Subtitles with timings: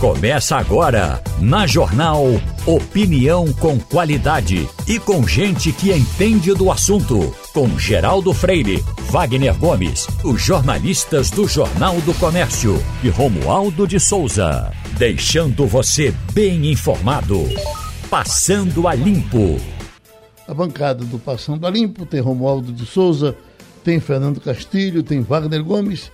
[0.00, 2.24] Começa agora, na Jornal
[2.66, 7.34] Opinião com qualidade e com gente que entende do assunto.
[7.52, 14.72] Com Geraldo Freire, Wagner Gomes, os jornalistas do Jornal do Comércio e Romualdo de Souza.
[14.98, 17.40] Deixando você bem informado.
[18.10, 19.60] Passando a Limpo.
[20.48, 23.36] A bancada do Passando a Limpo tem Romualdo de Souza,
[23.82, 26.10] tem Fernando Castilho, tem Wagner Gomes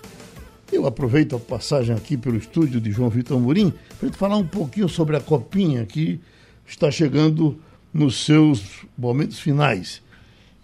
[0.72, 4.88] eu aproveito a passagem aqui pelo estúdio de João Vitor Amorim para falar um pouquinho
[4.88, 6.20] sobre a Copinha que
[6.66, 7.58] está chegando
[7.92, 10.00] nos seus momentos finais.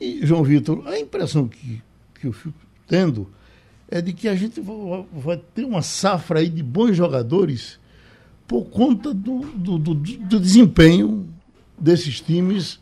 [0.00, 1.82] E, João Vitor, a impressão que,
[2.20, 2.54] que eu fico
[2.86, 3.28] tendo
[3.88, 4.60] é de que a gente
[5.12, 7.78] vai ter uma safra aí de bons jogadores
[8.46, 11.26] por conta do, do, do, do desempenho
[11.78, 12.78] desses times.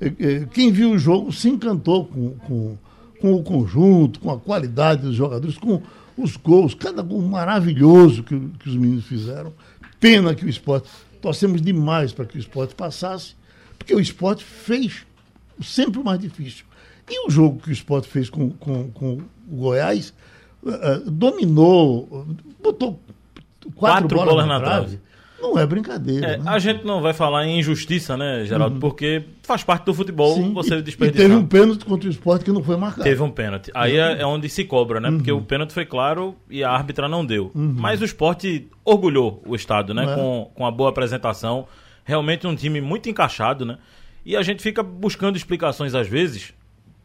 [0.00, 2.78] É, é, quem viu o jogo se encantou com, com,
[3.20, 5.80] com o conjunto, com a qualidade dos jogadores, com
[6.16, 9.52] os gols, cada gol maravilhoso que, que os meninos fizeram.
[10.00, 10.88] Pena que o esporte.
[11.20, 13.34] Torcemos demais para que o esporte passasse,
[13.78, 15.06] porque o esporte fez
[15.62, 16.64] sempre o mais difícil.
[17.08, 20.12] E o jogo que o esporte fez com, com, com o Goiás
[20.62, 22.26] uh, dominou,
[22.62, 23.00] botou
[23.74, 24.86] quatro, quatro bolas, bolas na trave.
[24.86, 25.05] trave
[25.40, 26.26] não é brincadeira.
[26.26, 26.44] É, né?
[26.46, 28.74] A gente não vai falar em injustiça, né, Geraldo?
[28.74, 28.80] Uhum.
[28.80, 31.26] Porque faz parte do futebol Sim, você desperdiçar.
[31.26, 33.02] E teve um pênalti contra o esporte que não foi marcado.
[33.02, 33.70] Teve um pênalti.
[33.74, 35.10] Aí é, é onde se cobra, né?
[35.10, 35.16] Uhum.
[35.18, 37.50] Porque o pênalti foi claro e a árbitra não deu.
[37.54, 37.74] Uhum.
[37.76, 40.04] Mas o esporte orgulhou o Estado, né?
[40.04, 40.14] É.
[40.14, 41.66] Com, com a boa apresentação.
[42.04, 43.78] Realmente um time muito encaixado, né?
[44.24, 46.52] E a gente fica buscando explicações às vezes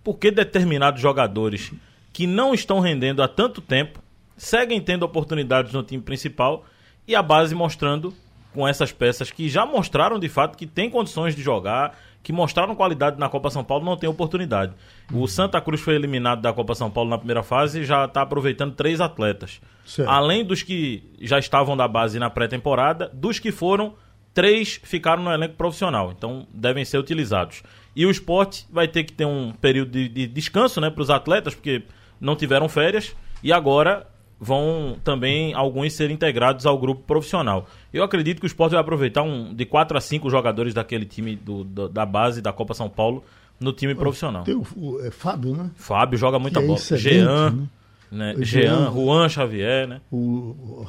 [0.04, 1.72] por que determinados jogadores
[2.12, 4.02] que não estão rendendo há tanto tempo
[4.36, 6.66] seguem tendo oportunidades no time principal
[7.08, 8.14] e a base mostrando
[8.54, 12.76] com essas peças que já mostraram de fato que tem condições de jogar, que mostraram
[12.76, 14.74] qualidade na Copa São Paulo, não tem oportunidade.
[15.12, 18.22] O Santa Cruz foi eliminado da Copa São Paulo na primeira fase e já está
[18.22, 19.60] aproveitando três atletas.
[19.86, 20.08] Certo.
[20.10, 23.96] Além dos que já estavam da base na pré-temporada, dos que foram,
[24.34, 26.12] três ficaram no elenco profissional.
[26.16, 27.64] Então devem ser utilizados.
[27.96, 31.10] E o esporte vai ter que ter um período de, de descanso né, para os
[31.10, 31.84] atletas, porque
[32.20, 33.16] não tiveram férias.
[33.44, 34.08] E agora
[34.42, 37.68] vão também alguns ser integrados ao grupo profissional.
[37.94, 41.36] Eu acredito que o esporte vai aproveitar um, de 4 a 5 jogadores daquele time
[41.36, 43.24] do, do, da base da Copa São Paulo
[43.60, 44.44] no time profissional.
[44.44, 45.70] Tem o, o é Fábio, né?
[45.76, 46.80] Fábio joga muita é bola.
[46.80, 47.68] Jean, né?
[48.12, 48.36] né?
[48.40, 50.02] Jean, Juan Xavier, né?
[50.12, 50.88] O,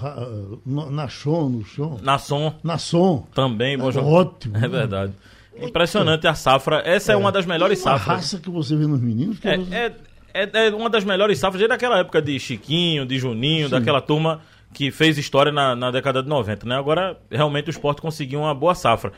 [0.65, 2.01] o Nachon, no chão.
[2.03, 2.55] Nasson.
[2.65, 3.27] Nasson.
[3.35, 4.15] Também bom é jogador.
[4.15, 4.57] Ótimo.
[4.57, 4.69] É né?
[4.69, 5.13] verdade.
[5.55, 6.83] Impressionante a safra.
[6.87, 8.09] Essa é, é uma das melhores uma safras.
[8.09, 9.39] A raça que você vê nos meninos.
[9.45, 9.75] É, você...
[9.75, 9.93] é,
[10.35, 13.73] é, é, uma das melhores safras desde aquela época de Chiquinho, de Juninho, Sim.
[13.73, 14.41] daquela turma
[14.73, 16.77] que fez história na, na, década de 90, né?
[16.77, 19.13] Agora, realmente, o esporte conseguiu uma boa safra.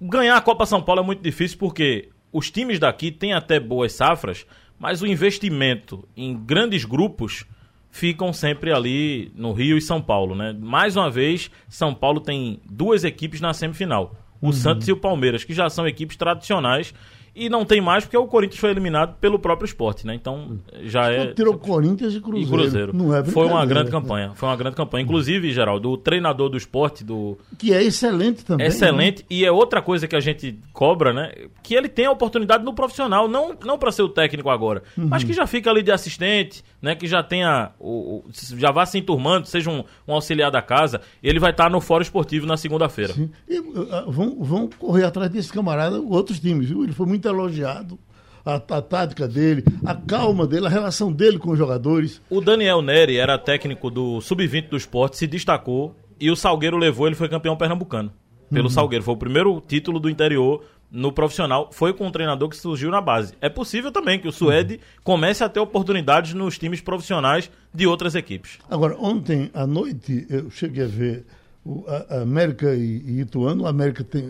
[0.00, 3.92] Ganhar a Copa São Paulo é muito difícil porque os times daqui têm até boas
[3.92, 4.46] safras,
[4.78, 7.44] mas o investimento em grandes grupos
[7.90, 10.54] ficam sempre ali no Rio e São Paulo, né?
[10.58, 14.14] Mais uma vez, São Paulo tem duas equipes na semifinal.
[14.40, 14.52] O uhum.
[14.52, 16.94] Santos e o Palmeiras, que já são equipes tradicionais
[17.34, 20.14] e não tem mais porque o Corinthians foi eliminado pelo próprio esporte, né?
[20.14, 21.32] Então já é.
[21.32, 22.46] Tirou Corinthians e Cruzeiro.
[22.46, 22.96] E Cruzeiro.
[22.96, 24.32] Não é foi uma grande campanha.
[24.34, 25.04] Foi uma grande campanha.
[25.04, 27.38] Inclusive, Geraldo, o treinador do esporte do.
[27.58, 28.66] Que é excelente também.
[28.66, 29.22] Excelente.
[29.22, 29.26] Né?
[29.30, 31.32] E é outra coisa que a gente cobra, né?
[31.62, 35.08] Que ele tem a oportunidade no profissional, não, não para ser o técnico agora, uhum.
[35.08, 36.94] mas que já fica ali de assistente, né?
[36.94, 37.70] Que já tenha.
[37.78, 38.24] O,
[38.56, 41.00] já vá se enturmando, seja um, um auxiliar da casa.
[41.22, 43.14] Ele vai estar no Fórum Esportivo na segunda-feira.
[43.48, 46.82] E uh, vão, vão correr atrás desse camarada outros times, viu?
[46.84, 47.98] Ele foi muito muito elogiado.
[48.42, 52.22] A, a, tática dele, a calma dele, a relação dele com os jogadores.
[52.30, 57.06] O Daniel Neri era técnico do sub-20 do esporte, se destacou e o Salgueiro levou,
[57.06, 58.10] ele foi campeão pernambucano.
[58.48, 58.70] Pelo uhum.
[58.70, 59.04] Salgueiro.
[59.04, 61.68] Foi o primeiro título do interior no profissional.
[61.70, 63.34] Foi com um treinador que surgiu na base.
[63.42, 64.80] É possível também que o Suede uhum.
[65.04, 68.58] comece a ter oportunidades nos times profissionais de outras equipes.
[68.70, 71.26] Agora, ontem à noite eu cheguei a ver
[71.64, 73.64] o, a, a América e, e Ituano.
[73.64, 74.26] O América tem,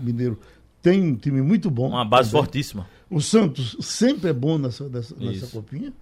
[0.00, 0.38] Mineiro
[0.86, 1.88] tem um time muito bom.
[1.88, 2.44] Uma base também.
[2.44, 2.86] fortíssima.
[3.10, 5.92] O Santos sempre é bom nessa, nessa, nessa copinha.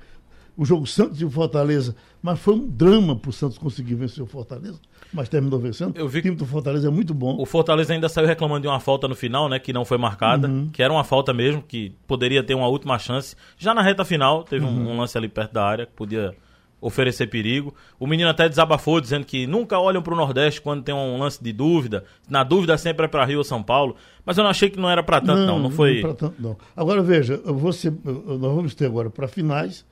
[0.54, 4.22] O jogo Santos e o Fortaleza, mas foi um drama para o Santos conseguir vencer
[4.22, 4.78] o Fortaleza,
[5.12, 5.96] mas terminou vencendo.
[5.96, 7.36] Eu vi o time do Fortaleza é muito bom.
[7.40, 10.46] O Fortaleza ainda saiu reclamando de uma falta no final, né, que não foi marcada,
[10.46, 10.68] uhum.
[10.68, 13.34] que era uma falta mesmo, que poderia ter uma última chance.
[13.56, 14.70] Já na reta final, teve uhum.
[14.70, 16.36] um, um lance ali perto da área que podia
[16.80, 17.74] oferecer perigo.
[17.98, 21.42] O menino até desabafou dizendo que nunca olham para o Nordeste quando tem um lance
[21.42, 22.04] de dúvida.
[22.28, 23.96] Na dúvida sempre é para Rio ou São Paulo.
[24.24, 25.46] Mas eu não achei que não era para tanto, não.
[25.46, 26.02] Não, não foi.
[26.02, 26.56] Não, tanto, não.
[26.76, 29.84] Agora veja, você, nós vamos ter agora para finais,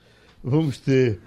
[0.42, 1.18] vamos ter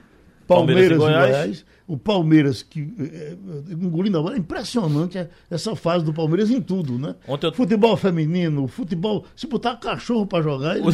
[0.47, 1.31] Palmeiras, Palmeiras e Goiás.
[1.31, 3.37] Goiás o Palmeiras que é,
[3.71, 4.35] engolindo a bola.
[4.35, 7.15] É impressionante essa fase do Palmeiras em tudo, né?
[7.27, 7.53] Ontem eu...
[7.53, 9.25] Futebol feminino, futebol.
[9.35, 10.87] Se botar cachorro para jogar, ele,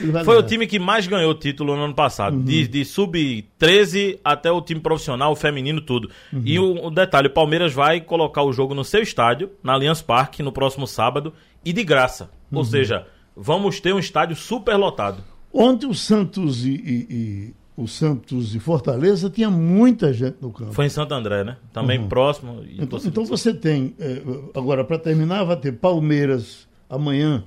[0.00, 0.38] ele Foi ganhar.
[0.38, 2.36] o time que mais ganhou título no ano passado.
[2.36, 2.44] Uhum.
[2.44, 6.10] De, de sub-13 até o time profissional, feminino, tudo.
[6.32, 6.42] Uhum.
[6.44, 10.00] E o, o, detalhe: o Palmeiras vai colocar o jogo no seu estádio, na Allianz
[10.00, 11.34] Parque, no próximo sábado,
[11.64, 12.30] e de graça.
[12.50, 12.58] Uhum.
[12.58, 13.06] Ou seja,
[13.36, 15.22] vamos ter um estádio super lotado.
[15.52, 20.72] Ontem o Santos e, e o Santos e Fortaleza, tinha muita gente no campo.
[20.72, 21.56] Foi em Santo André, né?
[21.72, 22.08] Também uhum.
[22.08, 22.64] próximo.
[22.76, 24.20] Então, então você tem, é,
[24.52, 27.44] agora para terminar, vai ter Palmeiras amanhã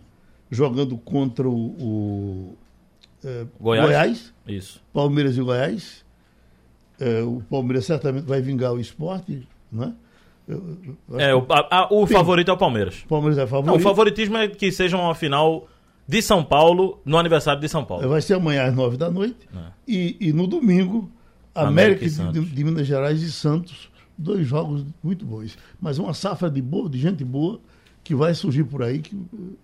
[0.49, 2.57] jogando contra o, o
[3.25, 3.85] é, Goiás.
[3.85, 4.33] Goiás.
[4.47, 4.81] Isso.
[4.93, 6.05] Palmeiras e Goiás.
[6.97, 9.93] É, o Palmeiras certamente vai vingar o esporte, né?
[11.17, 13.03] É, o, a, a, o favorito é o Palmeiras.
[13.07, 13.69] Palmeiras é favorito.
[13.69, 15.67] Não, o favoritismo é que seja uma final
[16.11, 18.09] de São Paulo no aniversário de São Paulo.
[18.09, 19.47] Vai ser amanhã às nove da noite.
[19.55, 19.59] É.
[19.87, 21.09] E, e, no domingo,
[21.55, 23.89] América, América de, de, Minas Gerais e Santos.
[24.17, 25.57] Dois jogos muito bons.
[25.79, 27.61] Mas uma safra de boa, de gente boa
[28.03, 29.15] que vai surgir por aí, que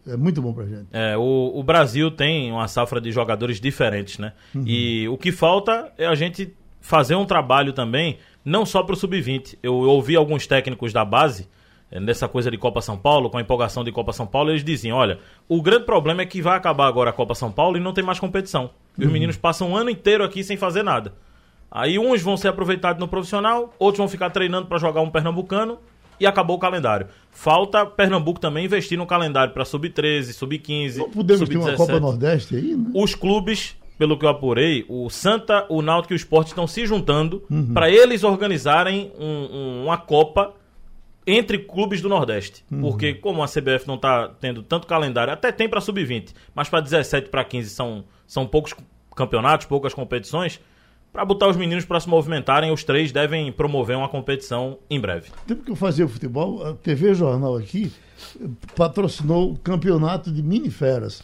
[0.07, 0.87] é muito bom pra gente.
[0.93, 4.31] É, o, o Brasil tem uma safra de jogadores diferentes, né?
[4.55, 4.63] Uhum.
[4.65, 9.57] E o que falta é a gente fazer um trabalho também, não só pro Sub-20.
[9.61, 11.49] Eu ouvi alguns técnicos da base
[11.91, 14.97] nessa coisa de Copa São Paulo, com a empolgação de Copa São Paulo, eles diziam:
[14.97, 17.93] olha, o grande problema é que vai acabar agora a Copa São Paulo e não
[17.93, 18.69] tem mais competição.
[18.97, 19.13] E os uhum.
[19.13, 21.13] meninos passam um ano inteiro aqui sem fazer nada.
[21.71, 25.77] Aí uns vão ser aproveitados no profissional, outros vão ficar treinando para jogar um pernambucano
[26.19, 27.07] e acabou o calendário.
[27.29, 30.97] Falta Pernambuco também investir no calendário para sub-13, sub-15.
[30.97, 32.89] Não podemos sub ter uma Copa Nordeste aí, né?
[32.95, 36.85] Os clubes, pelo que eu apurei, o Santa, o Náutico e o Sport estão se
[36.85, 37.73] juntando uhum.
[37.73, 40.53] para eles organizarem um, um, uma Copa
[41.27, 42.63] entre clubes do Nordeste.
[42.71, 42.79] Uhum.
[42.79, 46.79] Porque, como a CBF não está tendo tanto calendário, até tem para sub-20, mas para
[46.79, 48.73] 17 para 15 são, são poucos
[49.13, 50.61] campeonatos, poucas competições.
[51.11, 55.29] Para botar os meninos para se movimentarem, os três devem promover uma competição em breve.
[55.45, 57.91] Tempo que eu fazia futebol, a TV Jornal aqui
[58.75, 61.23] patrocinou o campeonato de mini feras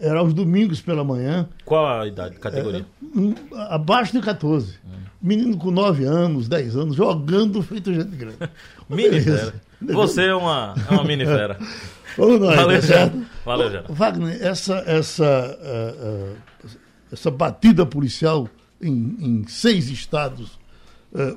[0.00, 1.48] era aos domingos pela manhã.
[1.64, 2.86] Qual a idade, categoria?
[3.02, 3.34] um,
[3.68, 4.78] abaixo de 14.
[4.84, 4.90] Hum.
[5.20, 8.36] Menino com 9 anos, 10 anos, jogando feito gente grande.
[8.88, 9.54] mini fera.
[9.80, 11.58] Você é uma, é uma mini fera.
[12.16, 13.26] Vamos nós, Valeu, tá certo?
[13.44, 13.82] Valeu, já.
[13.88, 16.70] Wagner, essa, essa, uh, uh,
[17.12, 18.48] essa batida policial
[18.80, 20.58] em, em seis estados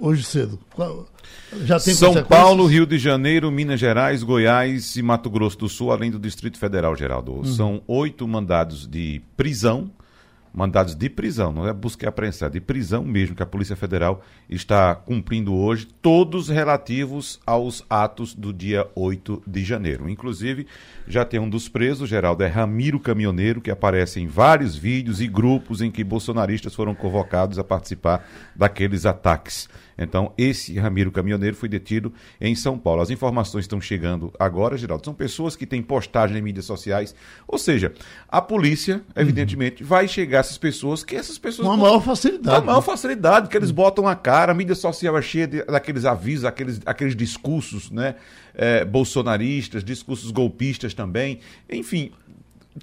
[0.01, 0.59] hoje cedo,
[1.63, 5.91] já tem São Paulo, Rio de Janeiro, Minas Gerais, Goiás e Mato Grosso do Sul,
[5.91, 7.33] além do Distrito Federal, Geraldo.
[7.33, 7.45] Uhum.
[7.45, 9.91] São oito mandados de prisão
[10.57, 13.75] mandados de prisão, não é busca e apreensão, é de prisão mesmo, que a Polícia
[13.75, 20.09] Federal está cumprindo hoje, todos relativos aos atos do dia 8 de janeiro.
[20.09, 20.65] Inclusive,
[21.07, 25.27] já tem um dos presos, Geraldo, é Ramiro Caminhoneiro, que aparece em vários vídeos e
[25.27, 29.69] grupos em que bolsonaristas foram convocados a participar daqueles ataques.
[29.97, 33.01] Então, esse Ramiro Caminhoneiro foi detido em São Paulo.
[33.01, 35.03] As informações estão chegando agora, Geraldo.
[35.03, 37.15] São pessoas que têm postagem em mídias sociais.
[37.47, 37.93] Ou seja,
[38.27, 39.89] a polícia, evidentemente, uhum.
[39.89, 41.67] vai chegar a essas pessoas que essas pessoas.
[41.67, 42.57] Com a maior facilidade.
[42.57, 42.85] Com a maior né?
[42.85, 46.79] facilidade, que eles botam a cara, a mídia social é cheia de, daqueles avisos, aqueles,
[46.85, 48.15] aqueles discursos, né?
[48.53, 51.39] É, bolsonaristas, discursos golpistas também.
[51.69, 52.11] Enfim,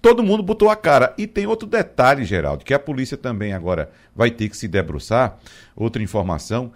[0.00, 1.14] todo mundo botou a cara.
[1.16, 5.38] E tem outro detalhe, Geraldo, que a polícia também agora vai ter que se debruçar.
[5.76, 6.72] Outra informação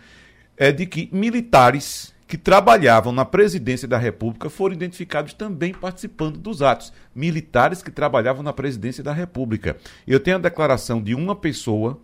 [0.56, 6.61] é de que militares que trabalhavam na presidência da República foram identificados também participando dos
[6.61, 6.93] atos.
[7.15, 9.79] Militares que trabalhavam na presidência da República.
[10.06, 11.99] Eu tenho a declaração de uma pessoa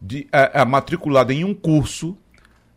[0.00, 2.16] de, a, a, matriculada em um curso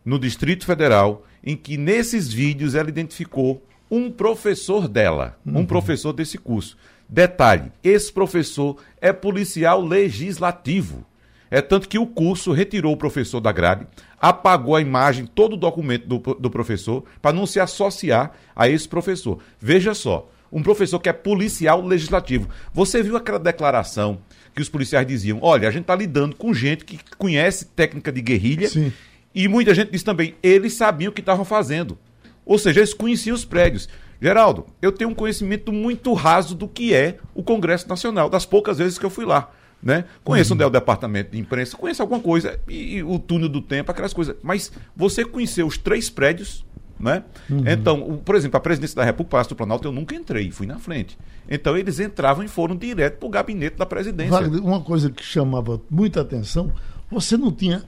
[0.04, 5.60] no Distrito Federal, em que nesses vídeos ela identificou um professor dela, uhum.
[5.60, 6.76] um professor desse curso.
[7.08, 11.04] Detalhe: esse professor é policial legislativo.
[11.50, 13.86] É tanto que o curso retirou o professor da grade,
[14.20, 18.88] apagou a imagem, todo o documento do, do professor, para não se associar a esse
[18.88, 19.38] professor.
[19.60, 22.48] Veja só, um professor que é policial legislativo.
[22.74, 24.18] Você viu aquela declaração
[24.54, 28.20] que os policiais diziam: olha, a gente está lidando com gente que conhece técnica de
[28.20, 28.68] guerrilha.
[28.68, 28.92] Sim.
[29.34, 31.98] E muita gente disse também: eles sabiam o que estavam fazendo.
[32.44, 33.88] Ou seja, eles conheciam os prédios.
[34.20, 38.78] Geraldo, eu tenho um conhecimento muito raso do que é o Congresso Nacional, das poucas
[38.78, 39.50] vezes que eu fui lá.
[39.82, 40.04] Né?
[40.24, 40.66] Conheço uhum.
[40.66, 44.34] o departamento de imprensa, conheço alguma coisa, e, e, o túnel do tempo, aquelas coisas.
[44.42, 46.64] Mas você conheceu os três prédios,
[46.98, 47.22] né?
[47.48, 47.62] Uhum.
[47.66, 50.66] Então, o, por exemplo, a presidência da República, Palácio do Planalto, eu nunca entrei, fui
[50.66, 51.16] na frente.
[51.48, 54.30] Então, eles entravam e foram direto para o gabinete da presidência.
[54.30, 56.72] Vale, uma coisa que chamava muita atenção,
[57.10, 57.84] você não tinha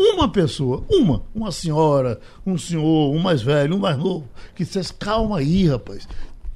[0.00, 4.94] uma pessoa, uma, uma senhora, um senhor, um mais velho, um mais novo, que dissesse,
[4.94, 6.08] calma aí, rapaz.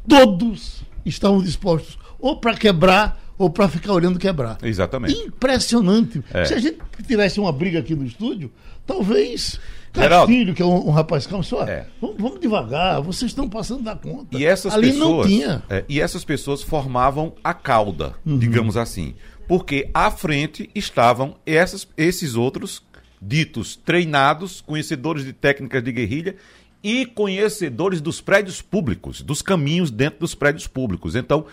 [0.08, 4.58] Todos estavam dispostos ou para quebrar ou para ficar olhando quebrar.
[4.62, 5.14] Exatamente.
[5.14, 6.22] Impressionante.
[6.32, 6.44] É.
[6.44, 8.50] Se a gente tivesse uma briga aqui no estúdio,
[8.86, 9.58] talvez
[9.92, 11.86] Castilho, que é um, um rapaz calmo, só, é.
[12.00, 14.36] vamos, vamos, devagar, vocês estão passando da conta.
[14.36, 15.62] E essas Ali pessoas, não tinha.
[15.68, 18.38] É, e essas pessoas formavam a cauda, uhum.
[18.38, 19.14] digamos assim.
[19.46, 22.82] Porque à frente estavam essas, esses outros
[23.26, 26.37] ditos treinados, conhecedores de técnicas de guerrilha
[26.83, 31.14] e conhecedores dos prédios públicos, dos caminhos dentro dos prédios públicos.
[31.14, 31.47] Então,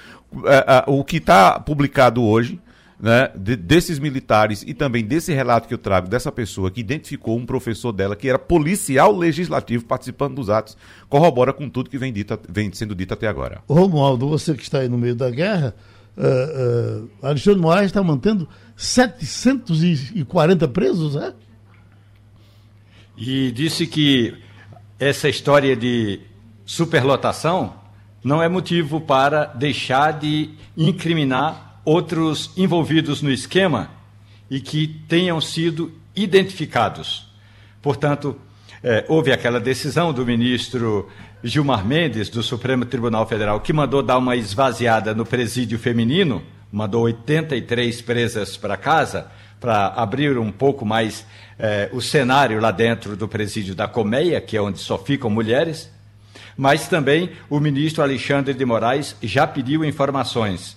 [0.45, 2.59] é, é, o que está publicado hoje,
[2.99, 7.37] né, de, desses militares e também desse relato que eu trago dessa pessoa que identificou
[7.37, 12.11] um professor dela que era policial legislativo participando dos atos, corrobora com tudo que vem,
[12.11, 13.61] dito, vem sendo dito até agora.
[13.69, 15.73] Romualdo, você que está aí no meio da guerra,
[16.17, 21.33] uh, uh, Alexandre Moraes está mantendo 740 presos, é?
[23.23, 24.33] E disse que
[24.97, 26.21] essa história de
[26.65, 27.75] superlotação
[28.23, 33.91] não é motivo para deixar de incriminar outros envolvidos no esquema
[34.49, 37.31] e que tenham sido identificados.
[37.79, 38.35] Portanto,
[38.81, 41.07] é, houve aquela decisão do ministro
[41.43, 47.03] Gilmar Mendes, do Supremo Tribunal Federal, que mandou dar uma esvaziada no presídio feminino, mandou
[47.03, 51.23] 83 presas para casa, para abrir um pouco mais
[51.63, 55.87] eh, o cenário lá dentro do presídio da Colmeia, que é onde só ficam mulheres.
[56.57, 60.75] Mas também o ministro Alexandre de Moraes já pediu informações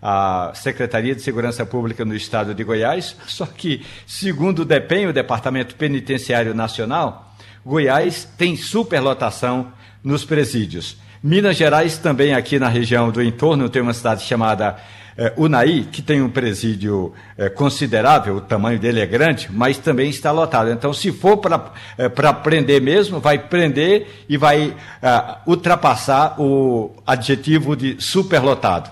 [0.00, 5.12] à Secretaria de Segurança Pública no estado de Goiás, só que, segundo o DEPEN, o
[5.12, 9.70] Departamento Penitenciário Nacional, Goiás tem superlotação
[10.02, 10.96] nos presídios.
[11.22, 14.76] Minas Gerais também aqui na região do entorno tem uma cidade chamada
[15.16, 20.08] é, Unai, que tem um presídio é, considerável, o tamanho dele é grande, mas também
[20.08, 20.70] está lotado.
[20.70, 27.76] Então, se for para é, prender mesmo, vai prender e vai é, ultrapassar o adjetivo
[27.76, 28.90] de superlotado.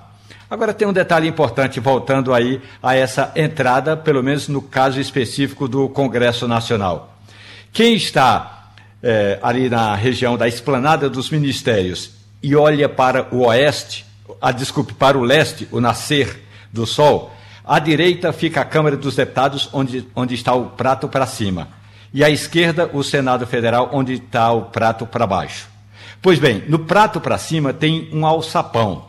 [0.51, 5.69] Agora tem um detalhe importante, voltando aí a essa entrada, pelo menos no caso específico
[5.69, 7.17] do Congresso Nacional.
[7.73, 12.11] Quem está é, ali na região da esplanada dos ministérios
[12.43, 14.05] e olha para o oeste,
[14.41, 16.43] a desculpe, para o leste, o nascer
[16.73, 17.33] do sol,
[17.65, 21.69] à direita fica a Câmara dos Deputados, onde, onde está o prato para cima.
[22.13, 25.69] E à esquerda, o Senado Federal, onde está o prato para baixo.
[26.21, 29.07] Pois bem, no prato para cima tem um alçapão.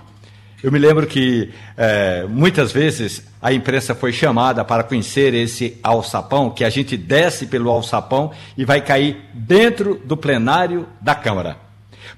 [0.63, 6.51] Eu me lembro que é, muitas vezes a imprensa foi chamada para conhecer esse alçapão,
[6.51, 11.57] que a gente desce pelo alçapão e vai cair dentro do plenário da Câmara.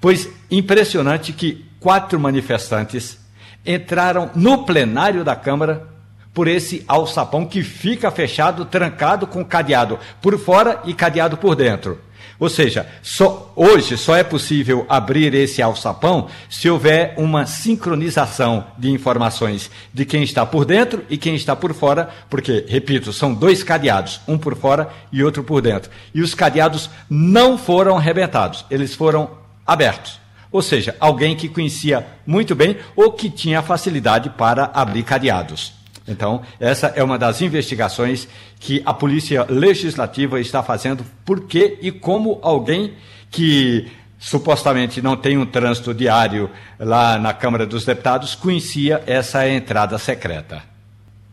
[0.02, 3.18] Pois impressionante que quatro manifestantes
[3.66, 5.86] entraram no plenário da Câmara
[6.34, 12.00] por esse alçapão que fica fechado, trancado com cadeado por fora e cadeado por dentro.
[12.40, 18.90] Ou seja, só, hoje só é possível abrir esse alçapão se houver uma sincronização de
[18.90, 23.62] informações de quem está por dentro e quem está por fora, porque, repito, são dois
[23.62, 25.92] cadeados, um por fora e outro por dentro.
[26.14, 29.30] E os cadeados não foram arrebentados, eles foram
[29.68, 30.23] abertos.
[30.54, 35.74] Ou seja, alguém que conhecia muito bem ou que tinha facilidade para abrir cadeados.
[36.08, 38.28] Então, essa é uma das investigações
[38.60, 42.94] que a Polícia Legislativa está fazendo, por que e como alguém
[43.32, 49.98] que supostamente não tem um trânsito diário lá na Câmara dos Deputados conhecia essa entrada
[49.98, 50.62] secreta.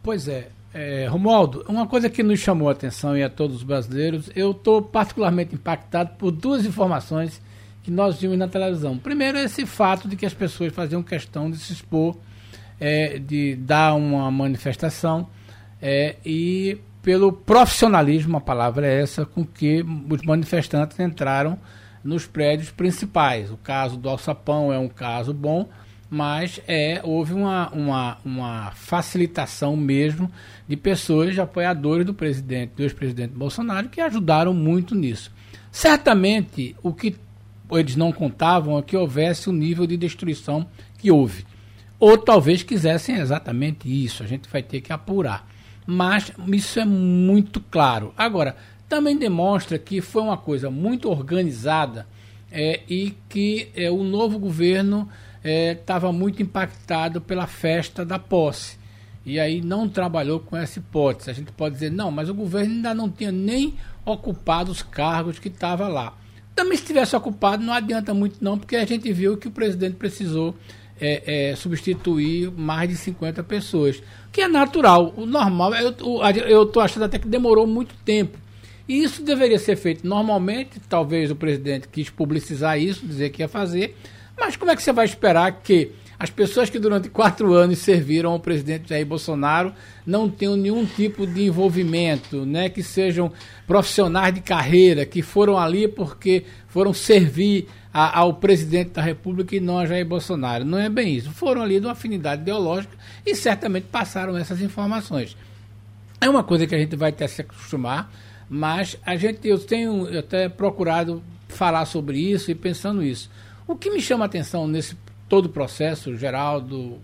[0.03, 0.49] Pois é.
[0.73, 4.53] é Romualdo, uma coisa que nos chamou a atenção e a todos os brasileiros, eu
[4.53, 7.41] estou particularmente impactado por duas informações
[7.83, 8.99] que nós vimos na televisão.
[8.99, 12.17] Primeiro, esse fato de que as pessoas faziam questão de se expor,
[12.79, 15.29] é, de dar uma manifestação
[15.81, 21.59] é, e pelo profissionalismo, a palavra é essa, com que os manifestantes entraram
[22.05, 23.51] nos prédios principais.
[23.51, 25.69] O caso do Alçapão é um caso bom,
[26.11, 30.31] mas é, houve uma, uma, uma facilitação mesmo
[30.69, 35.33] de pessoas, de apoiadores do presidente, do ex-presidente Bolsonaro, que ajudaram muito nisso.
[35.71, 37.17] Certamente, o que
[37.73, 40.67] eles não contavam que houvesse o nível de destruição
[40.99, 41.45] que houve.
[41.99, 45.47] Ou talvez quisessem exatamente isso, a gente vai ter que apurar.
[45.87, 48.15] Mas isso é muito claro.
[48.17, 48.57] Agora,
[48.89, 52.07] também demonstra que foi uma coisa muito organizada
[52.51, 55.09] é, e que é, o novo governo
[55.43, 58.79] estava é, muito impactado pela festa da posse.
[59.25, 61.31] E aí não trabalhou com essa hipótese.
[61.31, 63.75] A gente pode dizer, não, mas o governo ainda não tinha nem
[64.05, 66.15] ocupado os cargos que estava lá.
[66.61, 69.97] Também se tivesse ocupado, não adianta muito não, porque a gente viu que o presidente
[69.97, 70.55] precisou
[71.01, 74.03] é, é, substituir mais de 50 pessoas.
[74.31, 78.37] Que é natural, o normal, eu estou achando até que demorou muito tempo.
[78.87, 83.49] E isso deveria ser feito normalmente, talvez o presidente quis publicizar isso, dizer que ia
[83.49, 83.97] fazer,
[84.39, 88.33] mas como é que você vai esperar que As pessoas que durante quatro anos serviram
[88.33, 89.73] ao presidente Jair Bolsonaro
[90.05, 92.69] não tenham nenhum tipo de envolvimento, né?
[92.69, 93.33] Que sejam
[93.67, 99.61] profissionais de carreira, que foram ali porque foram servir a, ao presidente da República e
[99.61, 100.63] não a Jair Bolsonaro.
[100.63, 101.31] Não é bem isso.
[101.31, 105.35] Foram ali de uma afinidade ideológica e certamente passaram essas informações.
[106.21, 108.13] É uma coisa que a gente vai que se acostumar,
[108.47, 113.31] mas a gente, eu tenho até procurado falar sobre isso e pensando isso.
[113.67, 114.95] O que me chama a atenção nesse
[115.31, 116.99] todo o processo, Geraldo,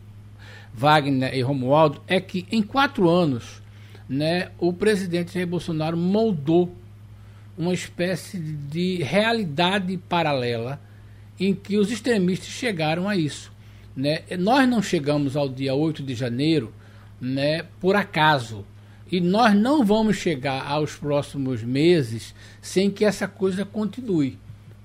[0.75, 3.63] Wagner e Romualdo, é que em quatro anos
[4.09, 6.75] né, o presidente Jair Bolsonaro moldou
[7.57, 10.81] uma espécie de realidade paralela
[11.39, 13.53] em que os extremistas chegaram a isso.
[13.97, 14.23] Né?
[14.39, 16.75] Nós não chegamos ao dia 8 de janeiro
[17.21, 18.67] né, por acaso.
[19.11, 24.37] E nós não vamos chegar aos próximos meses sem que essa coisa continue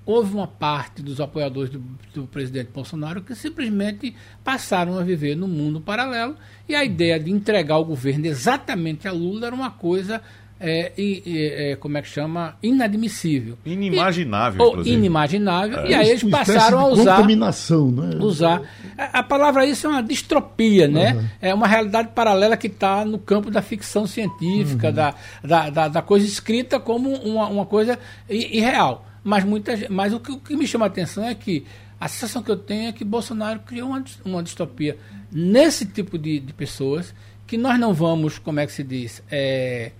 [0.04, 1.82] houve uma parte dos apoiadores do,
[2.12, 6.36] do, presidente Bolsonaro que simplesmente passaram a viver no mundo paralelo
[6.68, 10.20] e a ideia de entregar o governo exatamente a Lula era uma coisa
[10.64, 12.56] é, é, como é que chama?
[12.62, 13.58] Inadmissível.
[13.66, 15.80] Inimaginável e, ou inimaginável.
[15.80, 18.16] É, e aí eles passaram a usar contaminação né?
[18.20, 18.62] usar.
[18.96, 21.14] A, a, palavra isso é uma distropia né?
[21.14, 21.24] Uhum.
[21.40, 24.94] é uma realidade paralela que está no campo da ficção científica uhum.
[24.94, 30.20] da, da, da, da, coisa escrita como uma, uma coisa irreal mas, muita, mas o,
[30.20, 31.64] que, o que me chama a atenção é que
[32.00, 34.98] a sensação que eu tenho é que Bolsonaro criou uma, uma distopia
[35.30, 37.14] nesse tipo de, de pessoas
[37.46, 39.92] que nós não vamos, como é que se diz, é,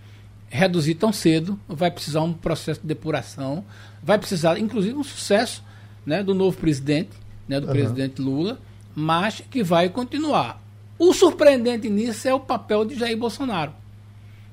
[0.49, 1.61] reduzir tão cedo.
[1.69, 3.65] Vai precisar um processo de depuração,
[4.03, 5.63] vai precisar, inclusive, um sucesso
[6.05, 7.11] né, do novo presidente,
[7.47, 7.73] né, do uhum.
[7.73, 8.59] presidente Lula,
[8.97, 10.61] mas que vai continuar.
[10.99, 13.73] O surpreendente nisso é o papel de Jair Bolsonaro,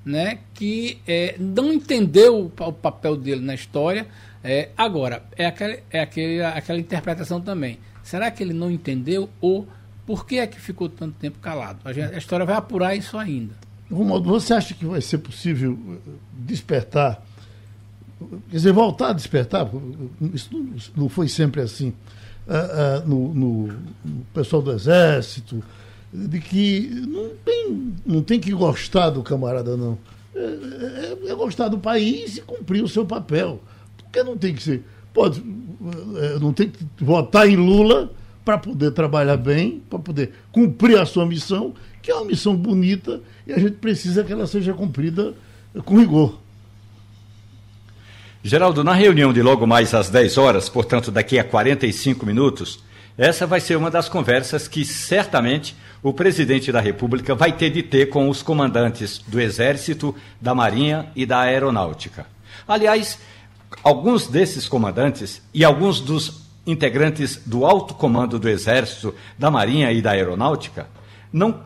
[0.06, 4.08] né, que é, não entendeu o, o papel dele na história
[4.44, 7.80] é, agora, é, aquele, é aquele, aquela interpretação também.
[8.04, 9.68] Será que ele não entendeu ou
[10.06, 11.80] por que é que ficou tanto tempo calado?
[11.86, 13.54] A, gente, a história vai apurar isso ainda.
[13.92, 17.24] Romualdo, você acha que vai ser possível eh, despertar,
[18.50, 19.70] quer dizer, voltar a despertar?
[20.34, 20.50] Isso
[20.96, 21.94] não, foi sempre assim.
[22.48, 23.68] Uh, uh, no, no,
[24.04, 25.64] no, pessoal do Exército,
[26.12, 29.98] de que não tem, não tem que gostar do camarada, não.
[30.36, 33.62] É, é, é gostar do país e cumprir o seu papel.
[34.12, 34.84] Porque não tem que ser.
[35.14, 35.44] Pode,
[36.18, 38.12] é, não tem que votar em Lula
[38.44, 43.22] para poder trabalhar bem, para poder cumprir a sua missão, que é uma missão bonita
[43.46, 45.34] e a gente precisa que ela seja cumprida
[45.86, 46.40] com rigor.
[48.42, 52.80] Geraldo, na reunião de logo mais às 10 horas, portanto daqui a 45 minutos,
[53.18, 57.84] essa vai ser uma das conversas que certamente o presidente da República vai ter de
[57.84, 62.26] ter com os comandantes do Exército, da Marinha e da Aeronáutica.
[62.66, 63.20] Aliás,
[63.84, 70.02] alguns desses comandantes e alguns dos integrantes do alto comando do Exército, da Marinha e
[70.02, 70.88] da Aeronáutica
[71.32, 71.64] não,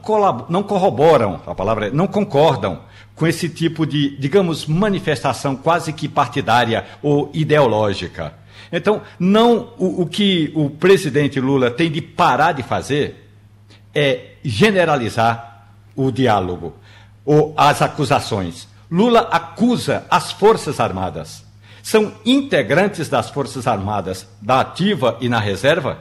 [0.49, 2.81] não corroboram, a palavra é, não concordam
[3.15, 8.33] com esse tipo de, digamos, manifestação quase que partidária ou ideológica.
[8.71, 13.29] Então, não o, o que o presidente Lula tem de parar de fazer
[13.93, 16.73] é generalizar o diálogo
[17.23, 18.67] ou as acusações.
[18.89, 21.45] Lula acusa as Forças Armadas
[21.83, 25.99] são integrantes das Forças Armadas, da ativa e na reserva,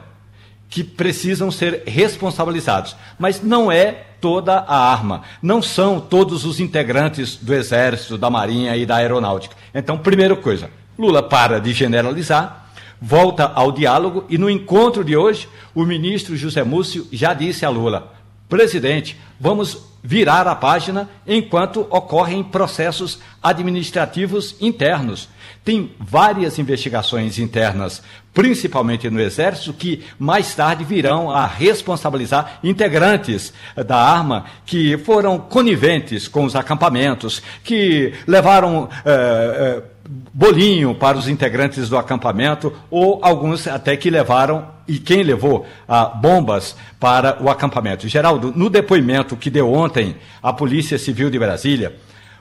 [0.69, 2.95] que precisam ser responsabilizados.
[3.19, 8.77] Mas não é toda a arma, não são todos os integrantes do Exército, da Marinha
[8.77, 9.57] e da Aeronáutica.
[9.75, 12.69] Então, primeira coisa, Lula para de generalizar,
[13.01, 17.69] volta ao diálogo e no encontro de hoje, o ministro José Múcio já disse a
[17.69, 18.13] Lula:
[18.47, 25.27] presidente, vamos virar a página enquanto ocorrem processos administrativos internos.
[25.63, 28.01] Tem várias investigações internas,
[28.33, 33.53] principalmente no Exército, que mais tarde virão a responsabilizar integrantes
[33.85, 38.89] da arma que foram coniventes com os acampamentos, que levaram.
[39.05, 39.93] Eh, eh,
[40.33, 46.05] bolinho para os integrantes do acampamento, ou alguns até que levaram, e quem levou, ah,
[46.05, 48.07] bombas para o acampamento.
[48.07, 51.95] Geraldo, no depoimento que deu ontem à Polícia Civil de Brasília,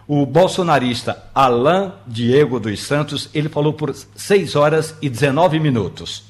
[0.07, 6.25] o bolsonarista Alain Diego dos Santos, ele falou por 6 horas e 19 minutos.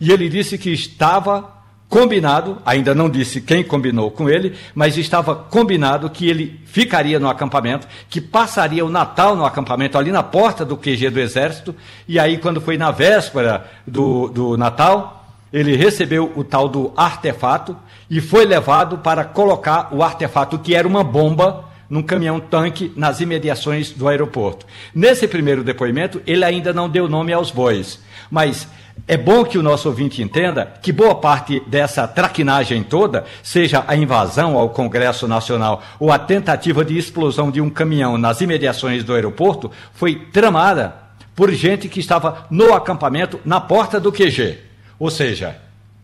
[0.00, 5.34] E ele disse que estava combinado, ainda não disse quem combinou com ele, mas estava
[5.34, 10.64] combinado que ele ficaria no acampamento, que passaria o Natal no acampamento, ali na porta
[10.64, 11.74] do QG do Exército,
[12.06, 17.76] e aí, quando foi na véspera do, do Natal, ele recebeu o tal do artefato
[18.08, 23.90] e foi levado para colocar o artefato, que era uma bomba, num caminhão-tanque nas imediações
[23.90, 24.64] do aeroporto.
[24.94, 27.98] Nesse primeiro depoimento, ele ainda não deu nome aos bois,
[28.30, 28.68] mas
[29.08, 33.96] é bom que o nosso ouvinte entenda que boa parte dessa traquinagem toda, seja a
[33.96, 39.14] invasão ao Congresso Nacional ou a tentativa de explosão de um caminhão nas imediações do
[39.14, 40.94] aeroporto, foi tramada
[41.34, 44.58] por gente que estava no acampamento na porta do QG.
[44.98, 45.56] Ou seja,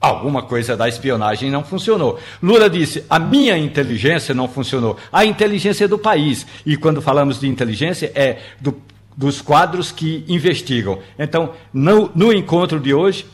[0.07, 2.19] alguma coisa da espionagem não funcionou.
[2.43, 6.47] Lula disse: a minha inteligência não funcionou, a inteligência do país.
[6.65, 8.75] E quando falamos de inteligência, é do
[9.17, 10.99] dos quadros que investigam.
[11.19, 13.25] Então, no, no encontro de hoje,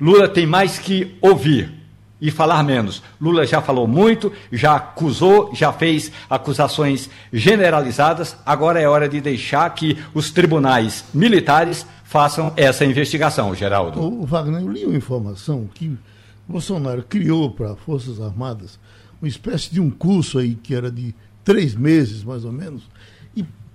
[0.00, 1.72] Lula tem mais que ouvir
[2.20, 3.00] e falar menos.
[3.20, 8.36] Lula já falou muito, já acusou, já fez acusações generalizadas.
[8.44, 14.00] Agora é hora de deixar que os tribunais militares façam essa investigação, Geraldo.
[14.00, 15.96] O Wagner, eu li uma informação que
[16.48, 18.78] Bolsonaro criou para as Forças Armadas
[19.20, 22.84] uma espécie de um curso aí que era de três meses, mais ou menos,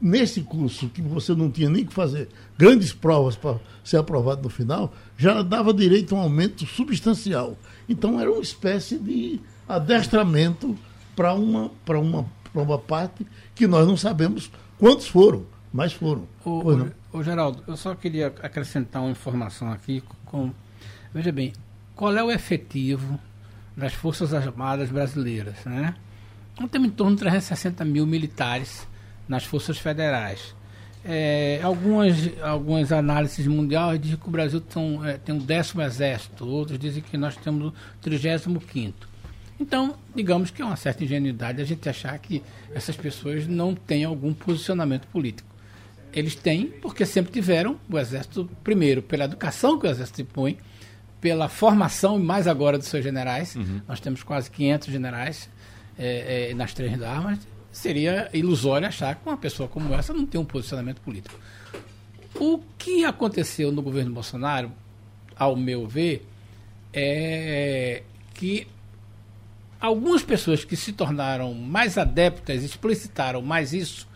[0.04, 4.50] nesse curso, que você não tinha nem que fazer grandes provas para ser aprovado no
[4.50, 7.58] final, já dava direito a um aumento substancial.
[7.88, 10.78] Então era uma espécie de adestramento
[11.16, 16.28] para uma, uma, uma parte que nós não sabemos quantos foram, mas foram.
[16.44, 20.04] O, o, Geraldo, eu só queria acrescentar uma informação aqui.
[20.26, 20.52] Com,
[21.14, 21.54] veja bem,
[21.96, 23.20] qual é o efetivo
[23.76, 25.64] das Forças Armadas brasileiras?
[25.66, 25.96] Né?
[26.60, 28.88] Nós temos em torno de 360 mil militares
[29.28, 30.56] nas forças federais.
[31.06, 36.48] É, algumas, algumas análises mundiais dizem que o Brasil tem, é, tem um décimo exército,
[36.48, 39.10] outros dizem que nós temos o trigésimo quinto.
[39.60, 42.42] Então, digamos que é uma certa ingenuidade a gente achar que
[42.74, 45.50] essas pessoas não têm algum posicionamento político.
[46.14, 50.58] Eles têm, porque sempre tiveram o exército, primeiro, pela educação que o exército impõe,
[51.24, 53.56] pela formação, e mais agora dos seus generais.
[53.56, 53.82] Uhum.
[53.88, 55.50] Nós temos quase 500 generais
[55.98, 57.40] é, é, nas três armas,
[57.72, 61.34] seria ilusório achar que uma pessoa como essa não tem um posicionamento político.
[62.36, 64.70] O que aconteceu no governo Bolsonaro,
[65.34, 66.28] ao meu ver,
[66.92, 68.68] é que
[69.80, 74.10] algumas pessoas que se tornaram mais adeptas, explicitaram mais isso,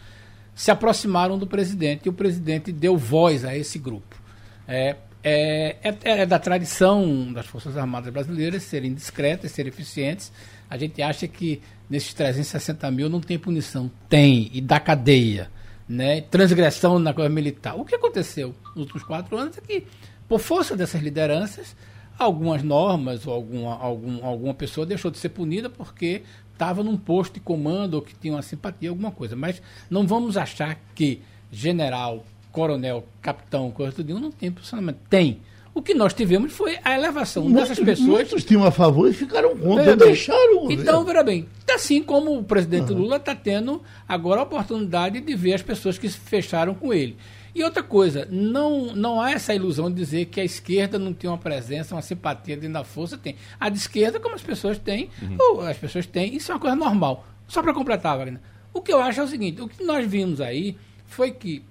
[0.53, 4.21] se aproximaram do presidente e o presidente deu voz a esse grupo.
[4.67, 10.31] É, é, é, é da tradição das Forças Armadas brasileiras serem discretas, serem eficientes.
[10.69, 13.91] A gente acha que nesses 360 mil não tem punição.
[14.09, 15.49] Tem, e da cadeia.
[15.87, 16.21] Né?
[16.21, 17.75] Transgressão na coisa militar.
[17.75, 19.85] O que aconteceu nos últimos quatro anos é que,
[20.27, 21.75] por força dessas lideranças,
[22.17, 27.35] algumas normas ou alguma, algum, alguma pessoa deixou de ser punida porque estava num posto
[27.35, 29.35] de comando ou que tinha uma simpatia, alguma coisa.
[29.35, 32.25] Mas não vamos achar que general,
[32.57, 34.97] coronel, capitão, coisa tudo, não tem posicionamento.
[35.07, 35.41] Tem.
[35.75, 38.07] O que nós tivemos foi a elevação muitos, dessas pessoas.
[38.07, 42.43] Muitos tinham a favor e ficaram contra, deixaram o Então, veja bem, assim como o
[42.43, 42.97] presidente uhum.
[42.97, 47.15] Lula está tendo agora a oportunidade de ver as pessoas que se fecharam com ele.
[47.53, 51.29] E outra coisa, não, não há essa ilusão de dizer que a esquerda não tem
[51.29, 53.35] uma presença, uma simpatia dentro da força, tem.
[53.59, 55.37] A de esquerda, como as pessoas têm, uhum.
[55.39, 57.23] ou as pessoas têm, isso é uma coisa normal.
[57.47, 58.41] Só para completar, Wagner,
[58.73, 61.63] o que eu acho é o seguinte, o que nós vimos aí foi que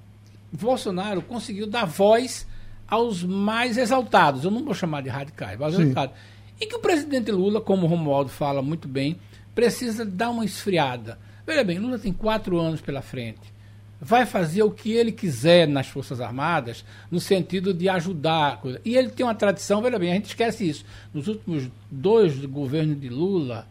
[0.53, 2.47] Bolsonaro conseguiu dar voz
[2.89, 6.15] aos mais exaltados, eu não vou chamar de radicais, mas exaltados.
[6.61, 9.19] E que o presidente Lula, como o Romualdo fala muito bem,
[9.55, 11.19] precisa dar uma esfriada.
[11.47, 13.55] Veja bem, Lula tem quatro anos pela frente.
[14.01, 18.61] Vai fazer o que ele quiser nas Forças Armadas, no sentido de ajudar.
[18.85, 20.85] E ele tem uma tradição, veja bem, a gente esquece isso.
[21.13, 23.67] Nos últimos dois governos de Lula,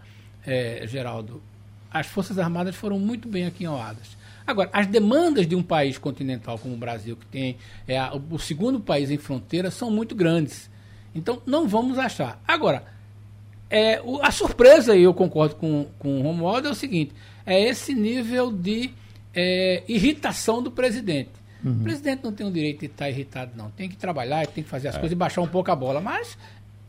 [0.45, 1.41] é, Geraldo,
[1.91, 4.17] as Forças Armadas foram muito bem aquinhoadas.
[4.45, 8.79] Agora, as demandas de um país continental como o Brasil, que tem é o segundo
[8.79, 10.69] país em fronteira, são muito grandes.
[11.13, 12.41] Então, não vamos achar.
[12.47, 12.83] Agora,
[13.69, 17.13] é, o, a surpresa, e eu concordo com, com o Romualdo, é o seguinte:
[17.45, 18.91] é esse nível de
[19.33, 21.31] é, irritação do presidente.
[21.63, 21.79] Uhum.
[21.79, 23.71] O presidente não tem o direito de estar irritado, não.
[23.71, 24.99] Tem que trabalhar, tem que fazer as é.
[24.99, 25.99] coisas e baixar um pouco a bola.
[25.99, 26.37] Mas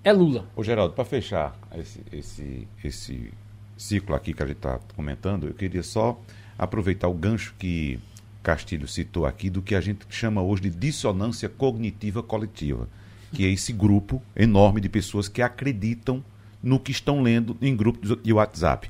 [0.04, 0.46] é Lula.
[0.54, 3.32] Ô, Geraldo, para fechar esse, esse, esse
[3.76, 6.20] ciclo aqui que a gente está comentando, eu queria só
[6.58, 7.98] aproveitar o gancho que
[8.42, 12.88] Castilho citou aqui do que a gente chama hoje de dissonância cognitiva coletiva,
[13.32, 16.22] que é esse grupo enorme de pessoas que acreditam
[16.62, 18.88] no que estão lendo em grupos de WhatsApp.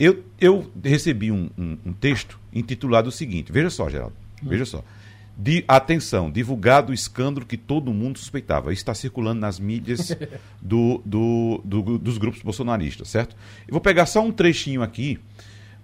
[0.00, 4.82] Eu, eu recebi um, um, um texto intitulado o seguinte: veja só, Geraldo, veja só.
[5.36, 8.72] De, atenção, divulgado o escândalo que todo mundo suspeitava.
[8.72, 10.16] Está circulando nas mídias
[10.60, 13.36] do, do, do, dos grupos bolsonaristas, certo?
[13.66, 15.18] Eu vou pegar só um trechinho aqui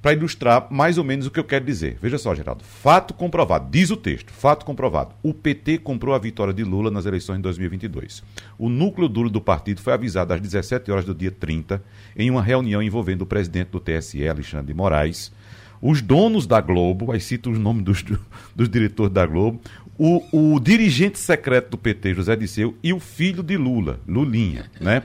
[0.05, 1.97] para ilustrar mais ou menos o que eu quero dizer.
[1.99, 2.63] Veja só, Geraldo.
[2.63, 5.15] Fato comprovado, diz o texto, fato comprovado.
[5.23, 8.23] O PT comprou a vitória de Lula nas eleições de 2022.
[8.59, 11.83] O núcleo duro do partido foi avisado às 17 horas do dia 30,
[12.15, 15.33] em uma reunião envolvendo o presidente do TSE, Alexandre de Moraes,
[15.81, 18.05] os donos da Globo, aí cito os nomes dos,
[18.55, 19.59] dos diretores da Globo,
[19.97, 25.05] o, o dirigente secreto do PT, José Disseu, e o filho de Lula, Lulinha, né?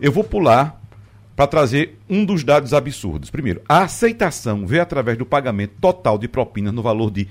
[0.00, 0.81] Eu vou pular
[1.34, 3.30] para trazer um dos dados absurdos.
[3.30, 7.28] Primeiro, a aceitação veio através do pagamento total de propinas no valor de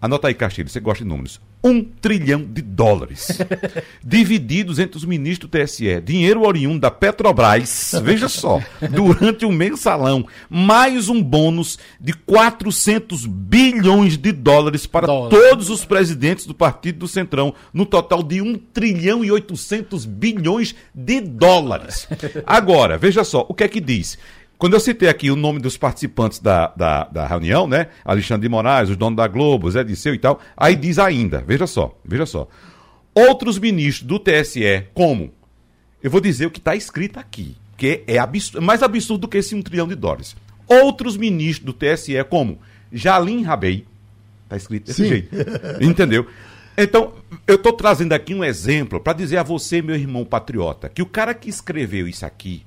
[0.00, 1.40] Anota aí, Castilho, você gosta de números.
[1.64, 3.38] Um trilhão de dólares.
[4.04, 6.00] divididos entre os ministros do TSE.
[6.00, 10.26] Dinheiro oriundo da Petrobras, veja só, durante o mensalão.
[10.50, 15.30] Mais um bônus de 400 bilhões de dólares para Dólar.
[15.30, 17.54] todos os presidentes do Partido do Centrão.
[17.72, 22.08] No total de 1 trilhão e 800 bilhões de dólares.
[22.46, 24.18] Agora, veja só, o que é que diz?
[24.62, 27.88] Quando eu citei aqui o nome dos participantes da, da, da reunião, né?
[28.04, 31.66] Alexandre de Moraes, os donos da Globo, Zé Disseu e tal, aí diz ainda, veja
[31.66, 32.46] só, veja só.
[33.12, 35.32] Outros ministros do TSE, como?
[36.00, 39.38] Eu vou dizer o que está escrito aqui, que é absurdo, mais absurdo do que
[39.38, 40.36] esse um trilhão de dólares.
[40.68, 42.60] Outros ministros do TSE, como
[42.92, 43.84] Jalim Rabei,
[44.44, 45.08] está escrito desse Sim.
[45.08, 45.34] jeito,
[45.82, 46.24] entendeu?
[46.78, 47.14] Então,
[47.48, 51.06] eu estou trazendo aqui um exemplo para dizer a você, meu irmão patriota, que o
[51.06, 52.62] cara que escreveu isso aqui,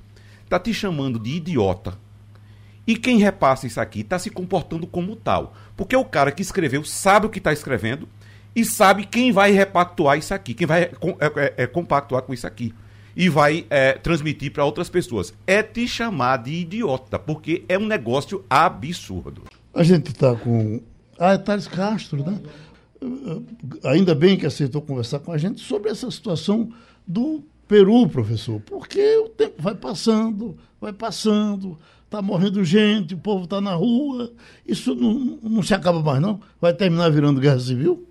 [0.55, 1.97] está te chamando de idiota.
[2.87, 5.53] E quem repassa isso aqui está se comportando como tal.
[5.75, 8.07] Porque o cara que escreveu sabe o que está escrevendo
[8.55, 12.47] e sabe quem vai repactuar isso aqui, quem vai é, é, é, compactuar com isso
[12.47, 12.73] aqui.
[13.15, 15.33] E vai é, transmitir para outras pessoas.
[15.47, 19.43] É te chamar de idiota, porque é um negócio absurdo.
[19.73, 20.81] A gente está com.
[21.17, 22.39] Ah, é Thales Castro, né?
[23.85, 26.71] Ainda bem que aceitou conversar com a gente sobre essa situação
[27.07, 33.45] do Peru, professor, porque o tempo vai passando, vai passando, está morrendo gente, o povo
[33.45, 34.31] está na rua,
[34.65, 36.39] isso não, não se acaba mais não?
[36.61, 38.05] Vai terminar virando guerra civil?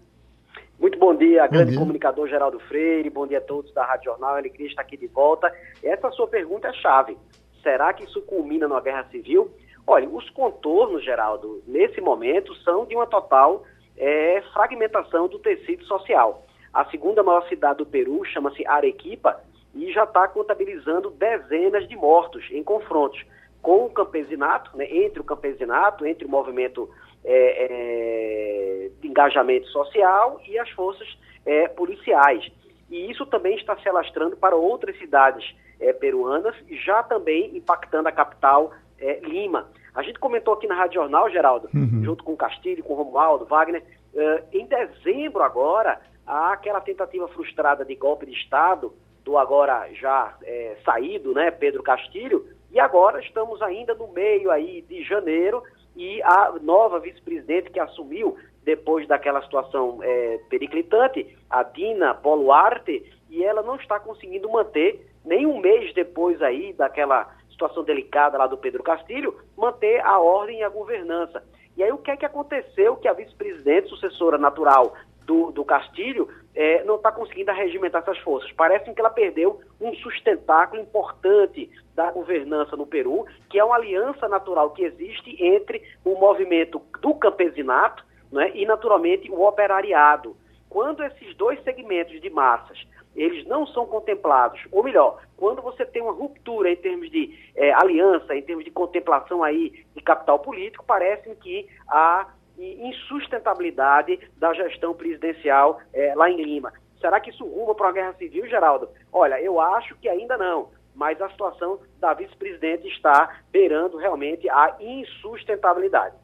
[0.79, 1.79] Muito bom dia, bom grande dia.
[1.79, 5.53] comunicador Geraldo Freire, bom dia a todos da Rádio Jornal, alegria estar aqui de volta.
[5.83, 7.17] Essa sua pergunta é chave.
[7.63, 9.51] Será que isso culmina numa guerra civil?
[9.87, 13.65] Olha, os contornos, Geraldo, nesse momento são de uma total
[13.97, 16.45] é, fragmentação do tecido social.
[16.75, 19.41] A segunda maior cidade do Peru chama-se Arequipa
[19.75, 23.25] e já está contabilizando dezenas de mortos em confrontos
[23.63, 26.91] com o campesinato, né, entre o campesinato, entre o movimento
[27.25, 31.09] é, é, de engajamento social e as forças
[31.47, 32.51] é, policiais.
[32.91, 38.13] E isso também está se alastrando para outras cidades é, peruanas, já também impactando a
[38.13, 39.69] capital é, Lima.
[39.95, 42.03] A gente comentou aqui na Rádio Jornal, Geraldo, uhum.
[42.05, 43.83] junto com o Castilho, com o Romualdo, Wagner,
[44.13, 48.93] uh, em dezembro agora, há aquela tentativa frustrada de golpe de Estado
[49.25, 54.83] do agora já é, saído, né, Pedro Castilho, e agora estamos ainda no meio aí
[54.83, 55.63] de janeiro
[55.97, 63.45] e a nova vice-presidente que assumiu depois daquela situação é, periclitante, a Dina Boluarte, e
[63.45, 68.59] ela não está conseguindo manter, nem um mês depois aí daquela situação delicada lá do
[68.59, 71.43] Pedro Castilho, manter a ordem e a governança.
[71.77, 74.95] E aí o que é que aconteceu que a vice-presidente, sucessora natural
[75.27, 78.51] do, do Castilho é, não está conseguindo arregimentar essas forças.
[78.53, 84.29] Parece que ela perdeu um sustentáculo importante da governança no Peru, que é uma aliança
[84.29, 90.37] natural que existe entre o movimento do campesinato né, e, naturalmente, o operariado.
[90.69, 92.79] Quando esses dois segmentos de massas
[93.17, 97.73] eles não são contemplados, ou melhor, quando você tem uma ruptura em termos de é,
[97.73, 104.53] aliança, em termos de contemplação aí de capital político, parece que há e insustentabilidade da
[104.55, 106.73] gestão presidencial é, lá em Lima.
[107.01, 108.89] Será que isso ruma para uma guerra civil, Geraldo?
[109.13, 114.77] Olha, eu acho que ainda não, mas a situação da vice-presidente está beirando realmente a
[114.81, 116.15] insustentabilidade.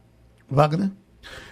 [0.48, 0.90] Wagner?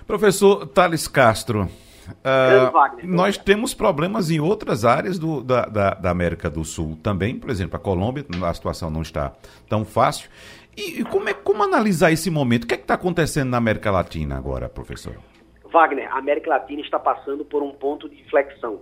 [0.06, 6.10] Professor Thales Castro, uh, Wagner, nós temos problemas em outras áreas do, da, da, da
[6.10, 9.32] América do Sul também, por exemplo, a Colômbia, a situação não está
[9.68, 10.30] tão fácil.
[10.78, 12.62] E, como, é, como analisar esse momento?
[12.62, 15.16] O que é está acontecendo na América Latina agora, professor?
[15.64, 18.80] Wagner, a América Latina está passando por um ponto de inflexão.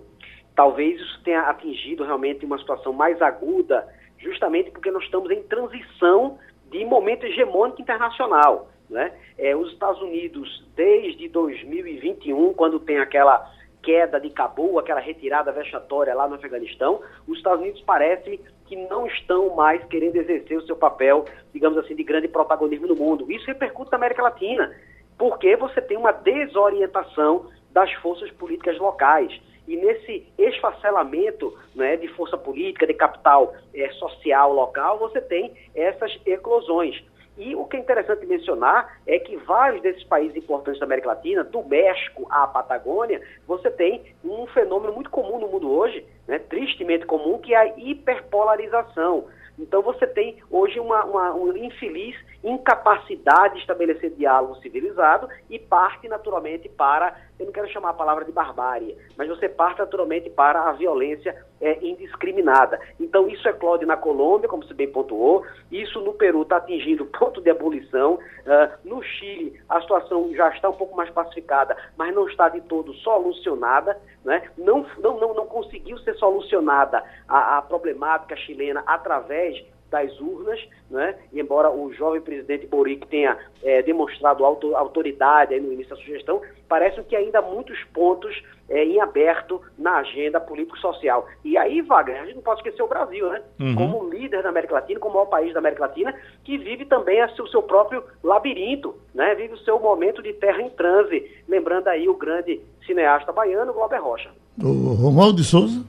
[0.55, 3.87] Talvez isso tenha atingido realmente uma situação mais aguda,
[4.19, 6.37] justamente porque nós estamos em transição
[6.69, 8.69] de momento hegemônico internacional.
[8.87, 9.11] Né?
[9.35, 16.13] É, os Estados Unidos, desde 2021, quando tem aquela queda de Cabul, aquela retirada vexatória
[16.13, 20.75] lá no Afeganistão, os Estados Unidos parece que não estão mais querendo exercer o seu
[20.75, 23.31] papel, digamos assim, de grande protagonismo no mundo.
[23.31, 24.75] Isso repercute na América Latina,
[25.17, 29.31] porque você tem uma desorientação das forças políticas locais.
[29.67, 36.17] E nesse esfacelamento né, de força política, de capital é, social local, você tem essas
[36.25, 37.03] eclosões.
[37.37, 41.43] E o que é interessante mencionar é que vários desses países importantes da América Latina,
[41.43, 47.05] do México à Patagônia, você tem um fenômeno muito comum no mundo hoje, né, tristemente
[47.05, 49.25] comum, que é a hiperpolarização.
[49.59, 52.15] Então você tem hoje uma, uma, uma infeliz
[52.49, 58.25] incapacidade de estabelecer diálogo civilizado e parte naturalmente para eu não quero chamar a palavra
[58.25, 62.79] de barbárie, mas você parte naturalmente para a violência é, indiscriminada.
[62.99, 67.39] Então, isso eclode na Colômbia, como você bem pontuou, isso no Peru está atingindo ponto
[67.39, 72.27] de ebulição, uh, no Chile a situação já está um pouco mais pacificada, mas não
[72.27, 74.49] está de todo solucionada, né?
[74.57, 81.15] não, não, não, não conseguiu ser solucionada a, a problemática chilena através das urnas, né?
[81.31, 86.41] e embora o jovem presidente Boric tenha é, demonstrado auto, autoridade no início da sugestão,
[86.67, 91.25] parece que ainda há muitos pontos é, em aberto na agenda político-social.
[91.43, 93.41] E aí, Wagner, a gente não pode esquecer o Brasil, né?
[93.59, 93.75] Uhum.
[93.75, 97.47] Como líder da América Latina, como maior país da América Latina, que vive também o
[97.47, 99.35] seu próprio labirinto, né?
[99.35, 101.31] Vive o seu momento de terra em transe.
[101.47, 104.29] Lembrando aí o grande cineasta baiano, Glauber Rocha.
[104.61, 105.85] O Romualdo de Souza.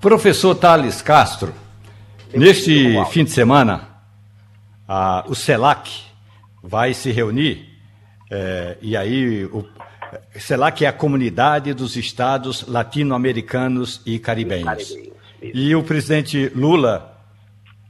[0.00, 1.52] Professor Thales Castro,
[2.32, 3.88] Neste fim de semana,
[4.86, 5.90] a, o CELAC
[6.62, 7.68] vai se reunir,
[8.30, 9.66] é, e aí o
[10.38, 14.94] CELAC é a Comunidade dos Estados Latino-Americanos e Caribenhos.
[15.42, 17.16] E o presidente Lula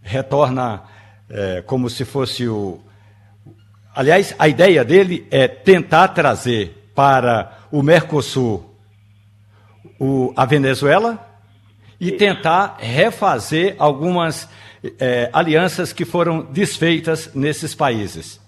[0.02, 0.82] retorna
[1.28, 2.80] é, como se fosse o.
[3.94, 8.74] Aliás, a ideia dele é tentar trazer para o Mercosul
[9.98, 11.29] o, a Venezuela
[12.00, 14.48] e tentar refazer algumas
[14.98, 18.40] é, alianças que foram desfeitas nesses países.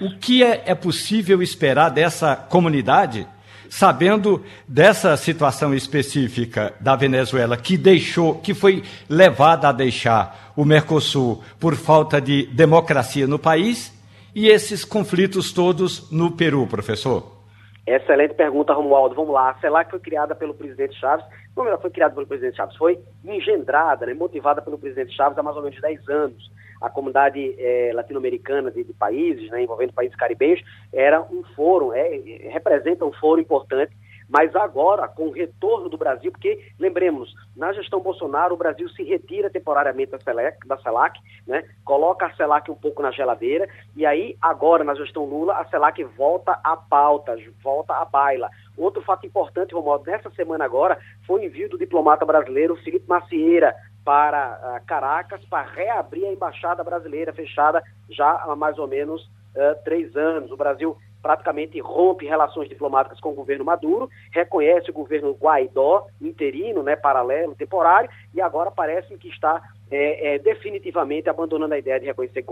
[0.00, 3.26] O que é, é possível esperar dessa comunidade,
[3.68, 11.42] sabendo dessa situação específica da Venezuela, que deixou, que foi levada a deixar o Mercosul
[11.58, 13.92] por falta de democracia no país,
[14.34, 17.39] e esses conflitos todos no Peru, professor?
[17.86, 19.14] Excelente pergunta, Romualdo.
[19.14, 19.50] Vamos lá.
[19.50, 22.76] A CELAC foi criada pelo presidente Chaves como ela foi criada pelo presidente Chaves?
[22.76, 26.50] Foi engendrada, né, motivada pelo presidente Chaves há mais ou menos 10 anos.
[26.80, 30.62] A comunidade é, latino-americana de, de, países, né, envolvendo países caribenhos,
[30.92, 32.08] era um fórum, é,
[32.50, 33.92] representa um fórum importante
[34.30, 39.02] mas agora, com o retorno do Brasil, porque, lembremos, na gestão Bolsonaro, o Brasil se
[39.02, 41.64] retira temporariamente da CELAC, da CELAC né?
[41.84, 46.04] coloca a CELAC um pouco na geladeira, e aí, agora, na gestão Lula, a CELAC
[46.04, 48.48] volta à pauta, volta à baila.
[48.76, 53.74] Outro fato importante, Romualdo, nessa semana agora, foi o envio do diplomata brasileiro Felipe Macieira
[54.04, 59.82] para uh, Caracas para reabrir a embaixada brasileira fechada já há mais ou menos uh,
[59.84, 60.50] três anos.
[60.50, 66.82] O Brasil praticamente rompe relações diplomáticas com o governo Maduro, reconhece o governo Guaidó, interino,
[66.82, 72.06] né, paralelo, temporário, e agora parece que está é, é, definitivamente abandonando a ideia de
[72.06, 72.44] reconhecer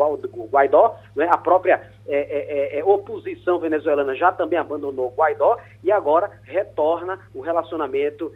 [0.51, 1.29] Guaidó, né?
[1.31, 7.17] a própria é, é, é, é, oposição venezuelana já também abandonou Guaidó e agora retorna
[7.33, 8.33] o relacionamento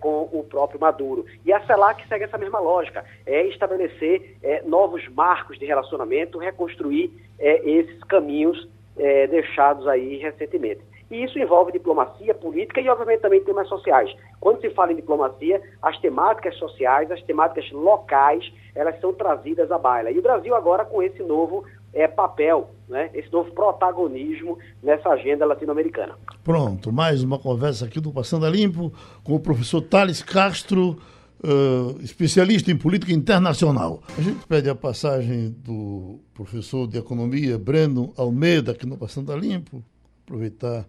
[0.00, 1.26] com o próprio Maduro.
[1.44, 8.04] E a CELAC segue essa mesma lógica, é estabelecer novos marcos de relacionamento, reconstruir esses
[8.04, 10.80] caminhos é, deixados aí recentemente.
[11.10, 14.14] E isso envolve diplomacia, política e, obviamente, também temas sociais.
[14.40, 19.78] Quando se fala em diplomacia, as temáticas sociais, as temáticas locais, elas são trazidas à
[19.78, 20.10] baila.
[20.10, 25.46] E o Brasil agora com esse novo é, papel, né, esse novo protagonismo nessa agenda
[25.46, 26.16] latino-americana.
[26.42, 30.96] Pronto, mais uma conversa aqui do Passando a Limpo com o professor Thales Castro,
[31.44, 34.02] uh, especialista em política internacional.
[34.16, 39.36] A gente pede a passagem do professor de economia Breno Almeida, aqui no Passando a
[39.36, 39.84] Limpo,
[40.24, 40.88] aproveitar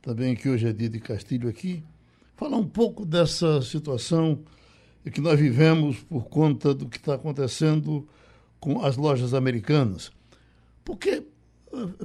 [0.00, 1.82] também que hoje é dia de Castilho aqui,
[2.36, 4.40] falar um pouco dessa situação
[5.12, 8.08] que nós vivemos por conta do que está acontecendo
[8.60, 10.10] com as lojas americanas.
[10.84, 11.24] Porque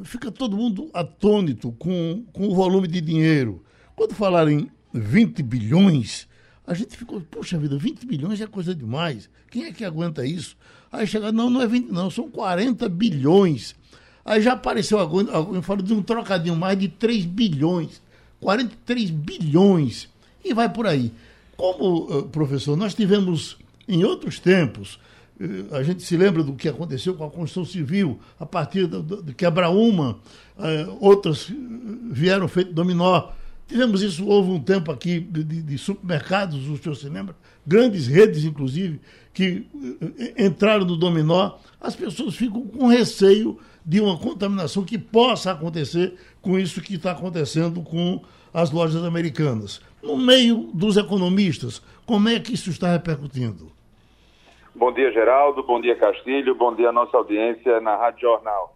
[0.04, 3.64] fica todo mundo atônito com, com o volume de dinheiro.
[3.96, 6.28] Quando falar em 20 bilhões,
[6.66, 9.30] a gente ficou, puxa vida, 20 bilhões é coisa demais.
[9.50, 10.56] Quem é que aguenta isso?
[10.92, 13.76] Aí chega, não, não é 20, não, são 40 bilhões.
[14.24, 15.26] Aí já apareceu alguém,
[15.64, 18.02] falou de um trocadinho mais de 3 bilhões.
[18.40, 20.10] 43 bilhões.
[20.44, 21.12] E vai por aí.
[21.56, 25.00] Como, eh, professor, nós tivemos em outros tempos,
[25.40, 29.34] eh, a gente se lembra do que aconteceu com a construção civil, a partir de
[29.34, 30.20] quebra-uma,
[30.58, 31.52] eh, outras
[32.12, 33.30] vieram feito dominó.
[33.72, 37.34] Tivemos isso, houve um tempo aqui de, de supermercados, o senhor se lembra?
[37.66, 39.00] Grandes redes, inclusive,
[39.34, 39.66] que
[40.20, 41.54] eh, entraram no dominó.
[41.80, 47.12] As pessoas ficam com receio de uma contaminação que possa acontecer com isso que está
[47.12, 48.22] acontecendo com
[48.54, 49.82] as lojas americanas.
[50.04, 53.72] No meio dos economistas, como é que isso está repercutindo?
[54.76, 55.64] Bom dia, Geraldo.
[55.64, 56.56] Bom dia, Castilho.
[56.56, 58.76] Bom dia, nossa audiência na Rádio Jornal.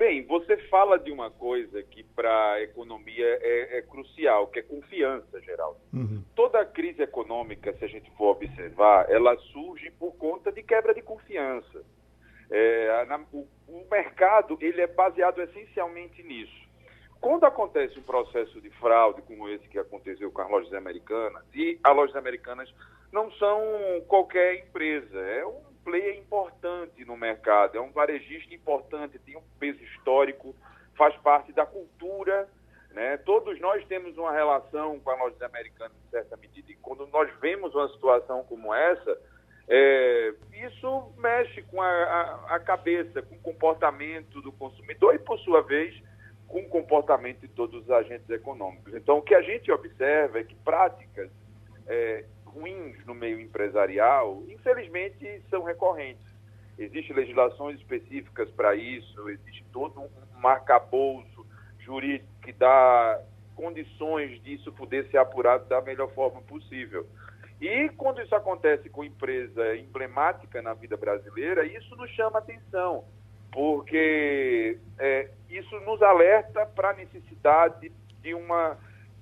[0.00, 4.62] Bem, você fala de uma coisa que para a economia é, é, crucial, que é
[4.62, 5.78] confiança, Geraldo.
[5.92, 6.24] Uhum.
[6.34, 11.02] Toda crise econômica, se a gente for observar, ela surge por conta de quebra de
[11.02, 11.84] confiança.
[12.50, 16.66] É, na, o, o mercado ele é baseado essencialmente nisso.
[17.20, 21.78] quando acontece um processo de fraude como esse que aconteceu com as lojas americanas, e
[21.84, 22.74] as lojas americanas
[23.12, 23.60] não são
[24.08, 29.82] qualquer empresa, é um player importante no mercado, é um varejista importante, tem um peso
[29.84, 30.54] histórico,
[30.96, 32.48] faz parte da cultura.
[32.90, 33.16] Né?
[33.18, 37.30] Todos nós temos uma relação com as lojas americanas, em certa medida, e quando nós
[37.40, 39.18] vemos uma situação como essa,
[39.68, 45.38] é, isso mexe com a, a, a, cabeça, com o comportamento do consumidor e, por
[45.38, 45.94] sua vez,
[46.48, 48.92] com o comportamento de todos os agentes econômicos.
[48.94, 51.30] Então, o que a gente observa é que práticas
[51.86, 52.24] é,
[52.54, 56.24] ruins no meio empresarial, infelizmente, são recorrentes.
[56.78, 61.46] Existem legislações específicas para isso, existe todo um arcabouço
[61.78, 63.20] jurídico que dá
[63.54, 67.06] condições disso poder ser apurado da melhor forma possível.
[67.60, 73.04] E quando isso acontece com empresa emblemática na vida brasileira, isso nos chama atenção,
[73.52, 77.92] porque é, isso nos alerta para a necessidade
[78.22, 78.78] de uma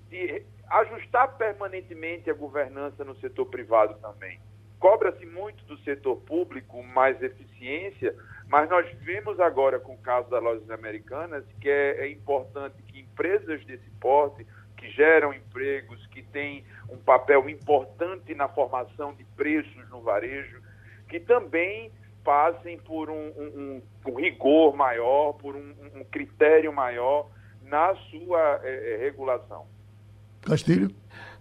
[0.08, 4.40] de ajustar permanentemente a governança no setor privado também.
[4.78, 8.14] Cobra-se muito do setor público mais eficiência,
[8.48, 13.00] mas nós vemos agora com o caso das lojas americanas que é, é importante que
[13.00, 14.46] empresas desse porte,
[14.76, 20.62] que geram empregos, que têm um papel importante na formação de preços no varejo,
[21.08, 21.90] que também
[22.22, 27.28] passem por um, um, um rigor maior, por um, um, critério maior
[27.62, 29.66] na sua é, regulação.
[30.42, 30.90] Castilho.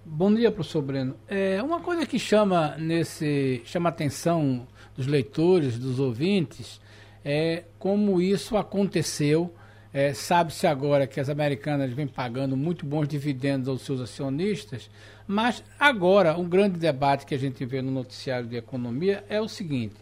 [0.05, 1.15] Bom dia, professor Breno.
[1.27, 6.81] É, uma coisa que chama nesse chama a atenção dos leitores, dos ouvintes,
[7.23, 9.53] é como isso aconteceu.
[9.93, 14.89] É, Sabe-se agora que as americanas vêm pagando muito bons dividendos aos seus acionistas,
[15.25, 19.47] mas agora um grande debate que a gente vê no noticiário de economia é o
[19.47, 19.95] seguinte: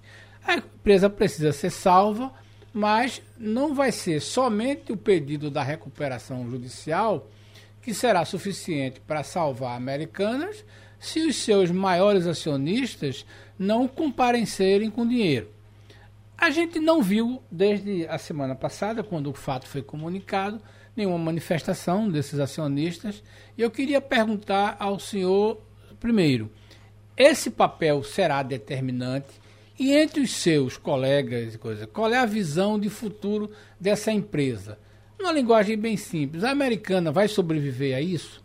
[0.44, 2.32] a empresa precisa ser salva,
[2.74, 7.28] mas não vai ser somente o pedido da recuperação judicial
[7.86, 10.66] que será suficiente para salvar Americanas
[11.00, 13.24] se os seus maiores acionistas
[13.60, 15.52] não comparecerem com dinheiro.
[16.36, 20.60] A gente não viu desde a semana passada, quando o fato foi comunicado,
[20.96, 23.22] nenhuma manifestação desses acionistas.
[23.56, 25.62] E eu queria perguntar ao senhor,
[26.00, 26.52] primeiro,
[27.16, 29.30] esse papel será determinante?
[29.78, 34.80] E entre os seus colegas coisa, qual é a visão de futuro dessa empresa?
[35.20, 36.44] Uma linguagem bem simples.
[36.44, 38.44] A americana vai sobreviver a isso?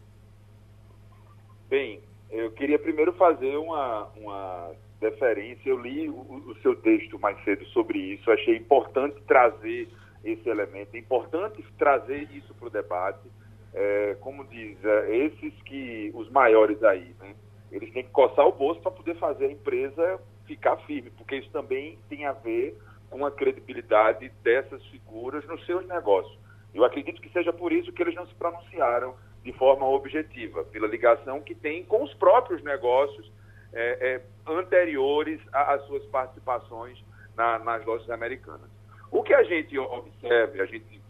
[1.69, 2.01] Bem,
[2.31, 5.69] eu queria primeiro fazer uma, uma deferência.
[5.69, 8.31] Eu li o, o seu texto mais cedo sobre isso.
[8.31, 9.89] Achei importante trazer
[10.25, 10.95] esse elemento.
[10.95, 13.29] É importante trazer isso para o debate.
[13.73, 17.35] É, como diz, é, esses que, os maiores aí, né,
[17.71, 21.51] eles têm que coçar o bolso para poder fazer a empresa ficar firme, porque isso
[21.51, 22.77] também tem a ver
[23.09, 26.37] com a credibilidade dessas figuras nos seus negócios.
[26.75, 30.87] Eu acredito que seja por isso que eles não se pronunciaram de forma objetiva, pela
[30.87, 33.31] ligação que tem com os próprios negócios
[33.73, 37.03] é, é, anteriores às suas participações
[37.37, 38.69] na, nas lojas americanas.
[39.11, 41.01] O que a gente observa, a gente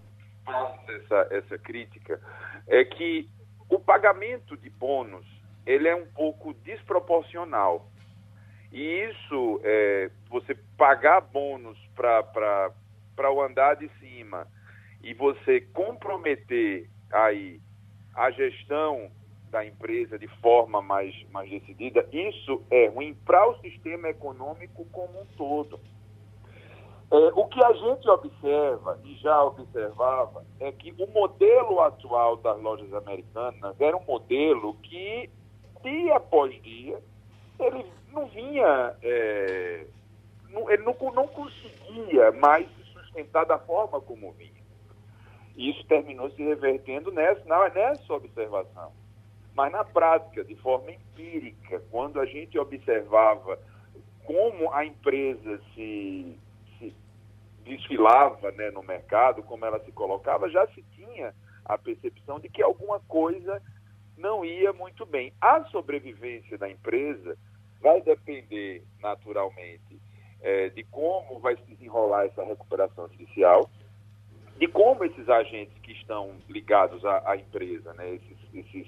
[0.45, 2.21] faz essa, essa crítica,
[2.67, 3.29] é que
[3.69, 5.27] o pagamento de bônus
[5.67, 7.87] ele é um pouco desproporcional.
[8.73, 14.47] E isso, é, você pagar bônus para o andar de cima
[15.03, 17.61] e você comprometer aí
[18.15, 19.11] a gestão
[19.51, 25.21] da empresa de forma mais, mais decidida, isso é ruim para o sistema econômico como
[25.21, 25.81] um todo.
[27.11, 32.61] É, o que a gente observa e já observava é que o modelo atual das
[32.63, 35.29] lojas americanas era um modelo que,
[35.83, 37.03] dia após dia,
[37.59, 39.87] ele não vinha, é,
[40.51, 44.60] não, ele não, não conseguia mais se sustentar da forma como vinha.
[45.61, 48.95] E isso terminou se revertendo nessa, nessa observação.
[49.55, 53.59] Mas na prática, de forma empírica, quando a gente observava
[54.25, 56.39] como a empresa se,
[56.79, 56.97] se
[57.63, 61.35] desfilava né, no mercado, como ela se colocava, já se tinha
[61.67, 63.61] a percepção de que alguma coisa
[64.17, 65.31] não ia muito bem.
[65.43, 67.37] A sobrevivência da empresa
[67.83, 70.01] vai depender, naturalmente,
[70.41, 73.71] é, de como vai se desenrolar essa recuperação judicial
[74.61, 78.87] de como esses agentes que estão ligados à, à empresa, né, esses, esses,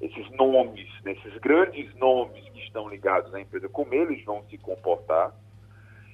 [0.00, 4.58] esses nomes, né, esses grandes nomes que estão ligados à empresa, como eles vão se
[4.58, 5.32] comportar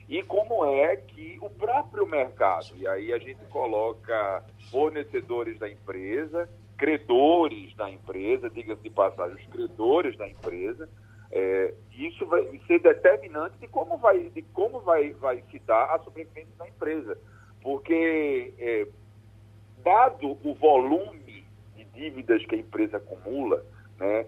[0.07, 6.47] e como é que o próprio mercado, e aí a gente coloca fornecedores da empresa,
[6.77, 10.87] credores da empresa, diga-se de passagem, os credores da empresa,
[11.33, 15.99] é, isso vai ser determinante de como vai, de como vai, vai se dar a
[16.01, 17.17] sobrevivência da empresa
[17.63, 18.87] porque, é,
[19.83, 21.21] dado o volume
[22.01, 23.65] dívidas que a empresa acumula,
[23.99, 24.27] né?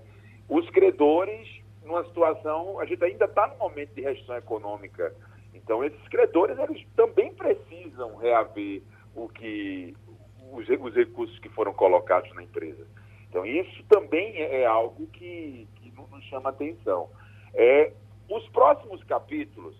[0.48, 1.48] Os credores,
[1.82, 5.14] numa situação, a gente ainda está no momento de restrição econômica,
[5.54, 8.82] então esses credores eles também precisam reaver
[9.14, 9.96] o que
[10.52, 12.86] os, os recursos que foram colocados na empresa.
[13.28, 17.08] Então isso também é, é algo que, que nos chama atenção.
[17.54, 17.92] É,
[18.28, 19.74] os próximos capítulos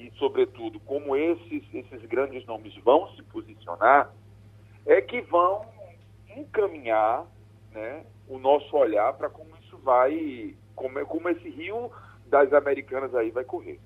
[0.00, 4.10] e, sobretudo, como esses, esses grandes nomes vão se posicionar,
[4.86, 5.66] é que vão
[6.34, 7.26] encaminhar
[7.72, 11.90] né, o nosso olhar para como isso vai, como, como esse rio
[12.30, 13.78] das americanas aí vai correr.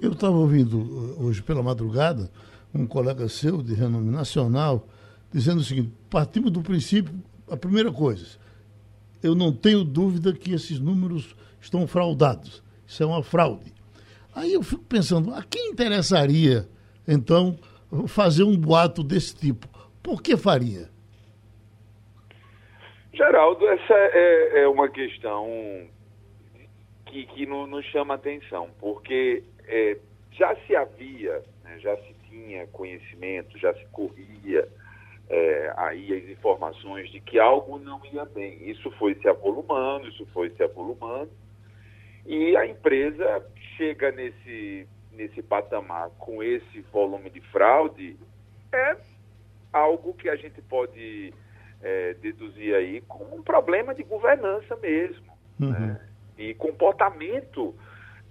[0.00, 2.30] Eu estava ouvindo uh, hoje pela madrugada
[2.74, 4.86] um colega seu de renome nacional
[5.30, 7.14] dizendo o seguinte: partimos do princípio,
[7.50, 8.38] a primeira coisa,
[9.22, 12.62] eu não tenho dúvida que esses números estão fraudados.
[12.86, 13.77] Isso é uma fraude.
[14.38, 16.68] Aí eu fico pensando, a quem interessaria,
[17.08, 17.58] então,
[18.06, 19.66] fazer um boato desse tipo?
[20.00, 20.88] Por que faria?
[23.12, 25.44] Geraldo, essa é, é uma questão
[27.06, 29.98] que, que nos chama atenção, porque é,
[30.30, 34.68] já se havia, né, já se tinha conhecimento, já se corria
[35.28, 38.70] é, aí as informações de que algo não ia bem.
[38.70, 41.30] Isso foi se avolumando, isso foi se avolumando,
[42.24, 43.44] e a empresa
[43.78, 48.18] chega nesse, nesse patamar com esse volume de fraude,
[48.72, 48.96] é
[49.72, 51.32] algo que a gente pode
[51.80, 55.70] é, deduzir aí como um problema de governança mesmo, uhum.
[55.70, 56.00] né?
[56.36, 57.74] e comportamento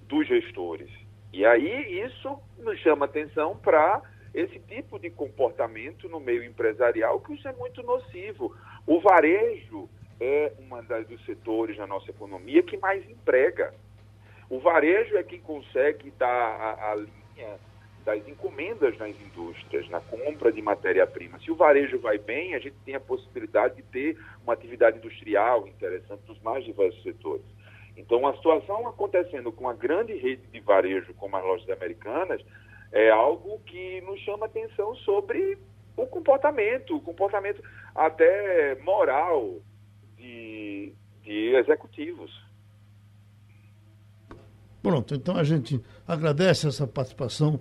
[0.03, 0.89] dos gestores.
[1.33, 4.01] E aí isso nos chama atenção para
[4.33, 8.55] esse tipo de comportamento no meio empresarial, que isso é muito nocivo.
[8.85, 9.89] O varejo
[10.19, 13.73] é um dos setores na nossa economia que mais emprega.
[14.49, 17.59] O varejo é quem consegue dar a, a linha
[18.05, 21.37] das encomendas nas indústrias, na compra de matéria-prima.
[21.39, 25.67] Se o varejo vai bem, a gente tem a possibilidade de ter uma atividade industrial
[25.67, 27.45] interessante nos mais diversos setores.
[27.97, 32.41] Então, a situação acontecendo com a grande rede de varejo como as lojas americanas
[32.93, 35.57] é algo que nos chama atenção sobre
[35.97, 37.61] o comportamento, o comportamento
[37.93, 39.55] até moral
[40.15, 40.93] de,
[41.23, 42.46] de executivos.
[44.87, 47.59] Pronto, então a gente agradece essa participação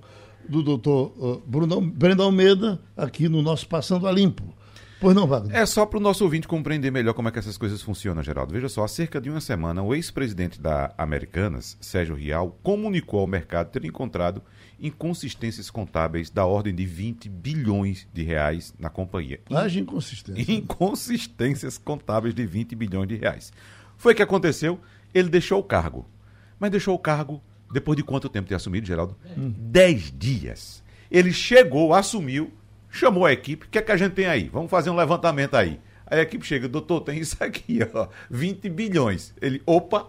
[0.49, 4.55] do doutor Bruno, Brenda Almeida aqui no nosso Passando a Limpo.
[5.01, 5.55] Pois não, Wagner?
[5.55, 8.53] É só para o nosso ouvinte compreender melhor como é que essas coisas funcionam, Geraldo.
[8.53, 13.27] Veja só, há cerca de uma semana, o ex-presidente da Americanas, Sérgio Rial, comunicou ao
[13.27, 14.41] mercado ter encontrado
[14.81, 19.41] inconsistências contábeis da ordem de 20 bilhões de reais na companhia.
[19.51, 20.51] Haja inconsistência.
[20.51, 23.53] Inconsistências contábeis de 20 bilhões de reais.
[23.99, 24.81] Foi o que aconteceu,
[25.13, 26.07] ele deixou o cargo
[26.59, 27.43] mas deixou o cargo
[27.73, 29.17] depois de quanto tempo ter assumido, Geraldo?
[29.37, 29.53] Hum.
[29.57, 30.83] Dez dias.
[31.11, 32.53] Ele chegou, assumiu,
[32.91, 33.67] chamou a equipe.
[33.67, 34.49] O que é que a gente tem aí?
[34.53, 35.81] Vamos fazer um levantamento aí.
[36.07, 39.35] Aí a equipe chega, doutor, tem isso aqui, ó, 20 bilhões.
[39.41, 40.09] Ele, opa,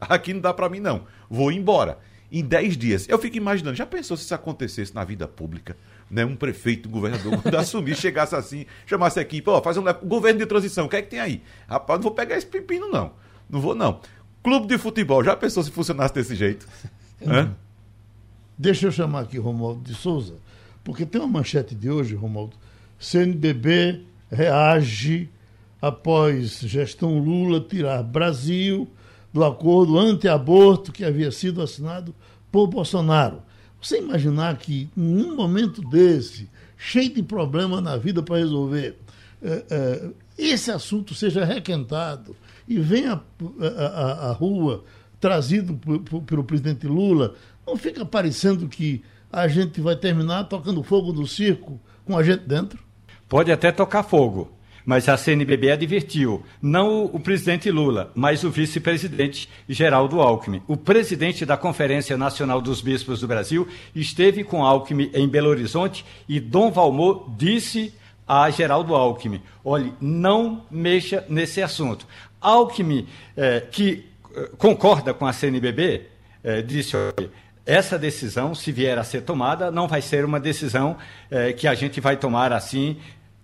[0.00, 1.98] aqui não dá para mim não, vou embora.
[2.30, 3.08] Em 10 dias.
[3.08, 5.76] Eu fico imaginando, já pensou se isso acontecesse na vida pública?
[6.10, 6.24] Né?
[6.24, 10.38] Um prefeito, um governador, quando assumir, chegasse assim, chamasse a equipe, ó, faz um governo
[10.38, 11.42] de transição, o que é que tem aí?
[11.68, 13.12] Rapaz, não vou pegar esse pepino não.
[13.50, 14.00] Não vou não.
[14.42, 16.66] Clube de futebol, já pensou se funcionasse desse jeito?
[18.58, 20.34] Deixa eu chamar aqui Romualdo de Souza,
[20.82, 22.56] porque tem uma manchete de hoje, Romualdo.
[22.98, 25.28] CNBB reage
[25.80, 28.88] após gestão Lula tirar Brasil
[29.32, 32.14] do acordo anti-aborto que havia sido assinado
[32.50, 33.42] por Bolsonaro.
[33.80, 38.96] Você imaginar que, num momento desse, cheio de problema na vida para resolver,
[39.42, 42.36] é, é, esse assunto seja requentado
[42.66, 43.20] e venha
[43.60, 44.84] a, a, rua
[45.20, 45.78] trazido
[46.26, 47.34] pelo presidente Lula,
[47.66, 49.02] não fica parecendo que
[49.32, 52.78] a gente vai terminar tocando fogo no circo com a gente dentro?
[53.28, 54.50] Pode até tocar fogo,
[54.84, 60.62] mas a CNBB advertiu, não o, o presidente Lula, mas o vice-presidente Geraldo Alckmin.
[60.66, 66.04] O presidente da Conferência Nacional dos Bispos do Brasil esteve com Alckmin em Belo Horizonte
[66.28, 67.94] e Dom Valmor disse
[68.26, 72.06] a Geraldo Alckmin: olhe, não mexa nesse assunto.
[72.42, 76.02] Alckmin, eh, que eh, concorda com a CNBB,
[76.42, 77.30] eh, disse: olha,
[77.64, 80.96] essa decisão, se vier a ser tomada, não vai ser uma decisão
[81.56, 82.96] que a gente vai tomar assim,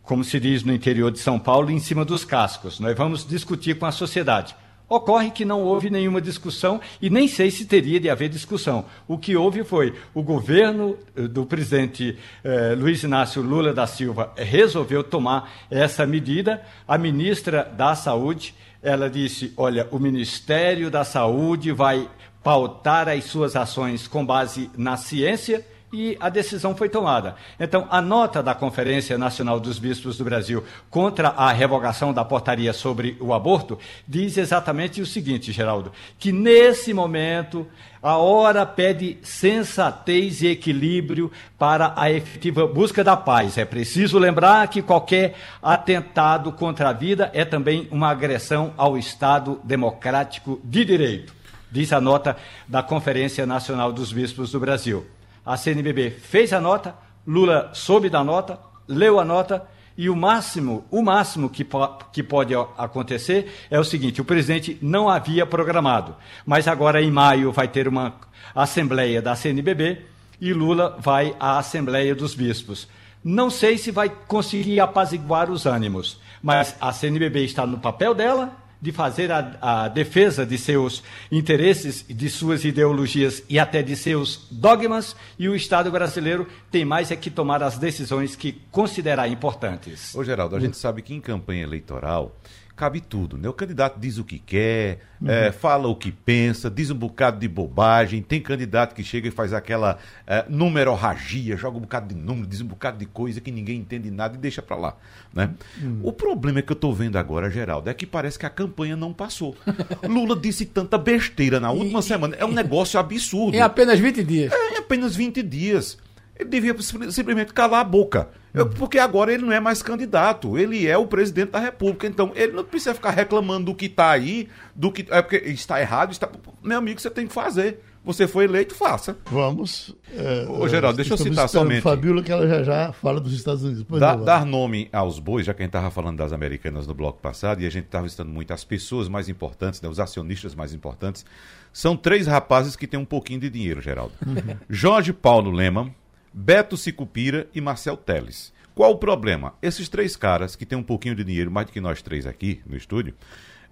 [0.03, 2.81] como se diz no interior de São Paulo, em cima dos cascos.
[2.81, 4.57] Nós vamos discutir com a sociedade.
[4.89, 8.87] Ocorre que não houve nenhuma discussão e nem sei se teria de haver discussão.
[9.07, 14.33] O que houve foi o governo eh, do presidente eh, Luiz Inácio Lula da Silva
[14.35, 16.63] resolveu tomar essa medida.
[16.87, 22.09] A ministra da Saúde, ela disse: olha, o Ministério da Saúde vai
[22.43, 27.37] pautar as suas ações com base na ciência e a decisão foi tomada.
[27.59, 32.73] Então, a nota da Conferência Nacional dos Bispos do Brasil contra a revogação da portaria
[32.73, 37.67] sobre o aborto diz exatamente o seguinte, Geraldo, que nesse momento
[38.03, 43.59] a hora pede sensatez e equilíbrio para a efetiva busca da paz.
[43.59, 49.61] É preciso lembrar que qualquer atentado contra a vida é também uma agressão ao Estado
[49.65, 51.35] democrático de direito,
[51.73, 52.37] diz a nota
[52.69, 55.18] da Conferência Nacional dos Bispos do Brasil.
[55.49, 56.95] A CNBB fez a nota,
[57.27, 62.23] Lula soube da nota, leu a nota e o máximo, o máximo que, po que
[62.23, 67.67] pode acontecer é o seguinte: o presidente não havia programado, mas agora em maio vai
[67.67, 68.17] ter uma
[68.55, 70.03] assembleia da CNBB
[70.39, 72.87] e Lula vai à Assembleia dos Bispos.
[73.25, 78.55] Não sei se vai conseguir apaziguar os ânimos, mas a CNBB está no papel dela
[78.81, 84.47] de fazer a, a, defesa de seus interesses, de suas ideologias e até de seus
[84.51, 90.15] dogmas, e o Estado brasileiro tem mais é que tomar as decisões que considerar importantes.
[90.15, 92.37] Ô Geraldo, a gente sabe que em campanha eleitoral
[92.79, 93.49] cabe tudo, né?
[93.49, 95.29] O candidato diz o que quer, uhum.
[95.29, 98.23] é, fala o que pensa, diz um bocado de bobagem.
[98.23, 102.61] Tem candidato que chega e faz aquela é, numerorragia, joga um bocado de número, diz
[102.61, 104.97] um bocado de coisa que ninguém entende nada e deixa para lá,
[105.35, 105.51] né?
[105.83, 106.01] Uhum.
[106.05, 109.13] O problema que eu tô vendo agora, Geraldo, é que parece que a campanha não
[109.13, 109.57] passou.
[110.09, 113.57] Lula disse tanta besteira na última e, semana, é um negócio absurdo.
[113.57, 114.53] Em apenas 20 dias.
[114.53, 115.99] É, em apenas 20 dias.
[116.39, 116.75] Ele devia
[117.11, 118.29] simplesmente calar a boca.
[118.77, 122.07] Porque agora ele não é mais candidato, ele é o presidente da República.
[122.07, 125.07] Então, ele não precisa ficar reclamando do que está aí, do que.
[125.11, 126.29] É porque está errado, está.
[126.63, 127.81] Meu amigo, você tem que fazer.
[128.05, 129.19] Você foi eleito, faça.
[129.31, 129.95] Vamos.
[130.17, 131.83] É, Ô, Geraldo, deixa eu citar somente.
[131.83, 133.85] Fabíola, que ela já já fala dos Estados Unidos.
[134.01, 137.21] Da, dar nome aos bois, já que a gente estava falando das americanas no bloco
[137.21, 140.73] passado, e a gente estava visitando muito as pessoas mais importantes, né, os acionistas mais
[140.73, 141.27] importantes.
[141.71, 144.15] São três rapazes que têm um pouquinho de dinheiro, Geraldo.
[144.27, 144.57] Uhum.
[144.71, 145.93] Jorge Paulo Leman
[146.33, 148.53] Beto Sicupira e Marcel Teles.
[148.75, 149.55] Qual o problema?
[149.61, 152.61] Esses três caras, que têm um pouquinho de dinheiro, mais do que nós três aqui
[152.65, 153.15] no estúdio,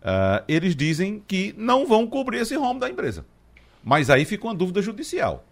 [0.02, 3.24] uh, eles dizem que não vão cobrir esse rombo da empresa.
[3.84, 5.44] Mas aí fica uma dúvida judicial.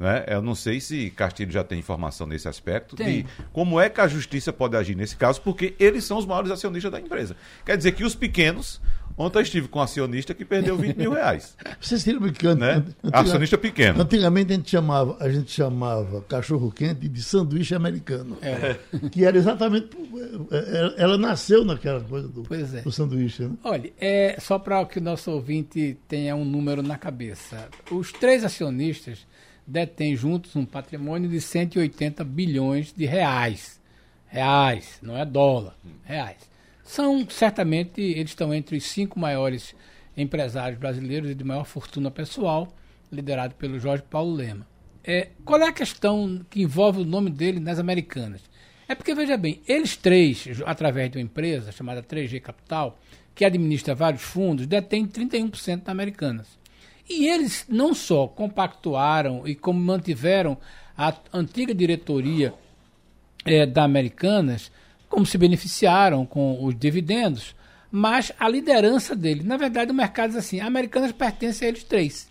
[0.00, 0.24] Né?
[0.26, 3.22] Eu não sei se Castilho já tem informação nesse aspecto tem.
[3.22, 6.50] de como é que a justiça pode agir nesse caso, porque eles são os maiores
[6.50, 7.36] acionistas da empresa.
[7.66, 8.80] Quer dizer que os pequenos
[9.20, 11.54] Ontem eu estive com um acionista que perdeu 20 mil reais.
[11.78, 12.82] Vocês viram que né?
[13.12, 14.00] acionista pequeno.
[14.00, 18.38] Antigamente a gente chamava, a gente chamava cachorro quente de sanduíche americano.
[18.40, 18.76] É.
[19.10, 19.90] Que era exatamente.
[20.50, 22.80] É, é, ela nasceu naquela coisa do, é.
[22.80, 23.42] do sanduíche.
[23.42, 23.50] Né?
[23.62, 27.68] Olha, é, só para que o nosso ouvinte tenha um número na cabeça.
[27.90, 29.26] Os três acionistas
[29.70, 33.80] detêm juntos um patrimônio de 180 bilhões de reais.
[34.26, 36.50] Reais, não é dólar, reais.
[36.82, 39.74] São, certamente, eles estão entre os cinco maiores
[40.16, 42.68] empresários brasileiros e de maior fortuna pessoal,
[43.12, 44.66] liderado pelo Jorge Paulo Lema.
[45.04, 48.42] É, qual é a questão que envolve o nome dele nas Americanas?
[48.88, 52.98] É porque, veja bem, eles três, através de uma empresa chamada 3G Capital,
[53.36, 56.59] que administra vários fundos, detêm 31% da Americanas.
[57.10, 60.56] E eles não só compactuaram e como mantiveram
[60.96, 62.54] a antiga diretoria
[63.44, 64.70] é, da Americanas,
[65.08, 67.56] como se beneficiaram com os dividendos,
[67.90, 71.82] mas a liderança dele, na verdade, o mercado diz assim: a Americanas pertence a eles
[71.82, 72.30] três.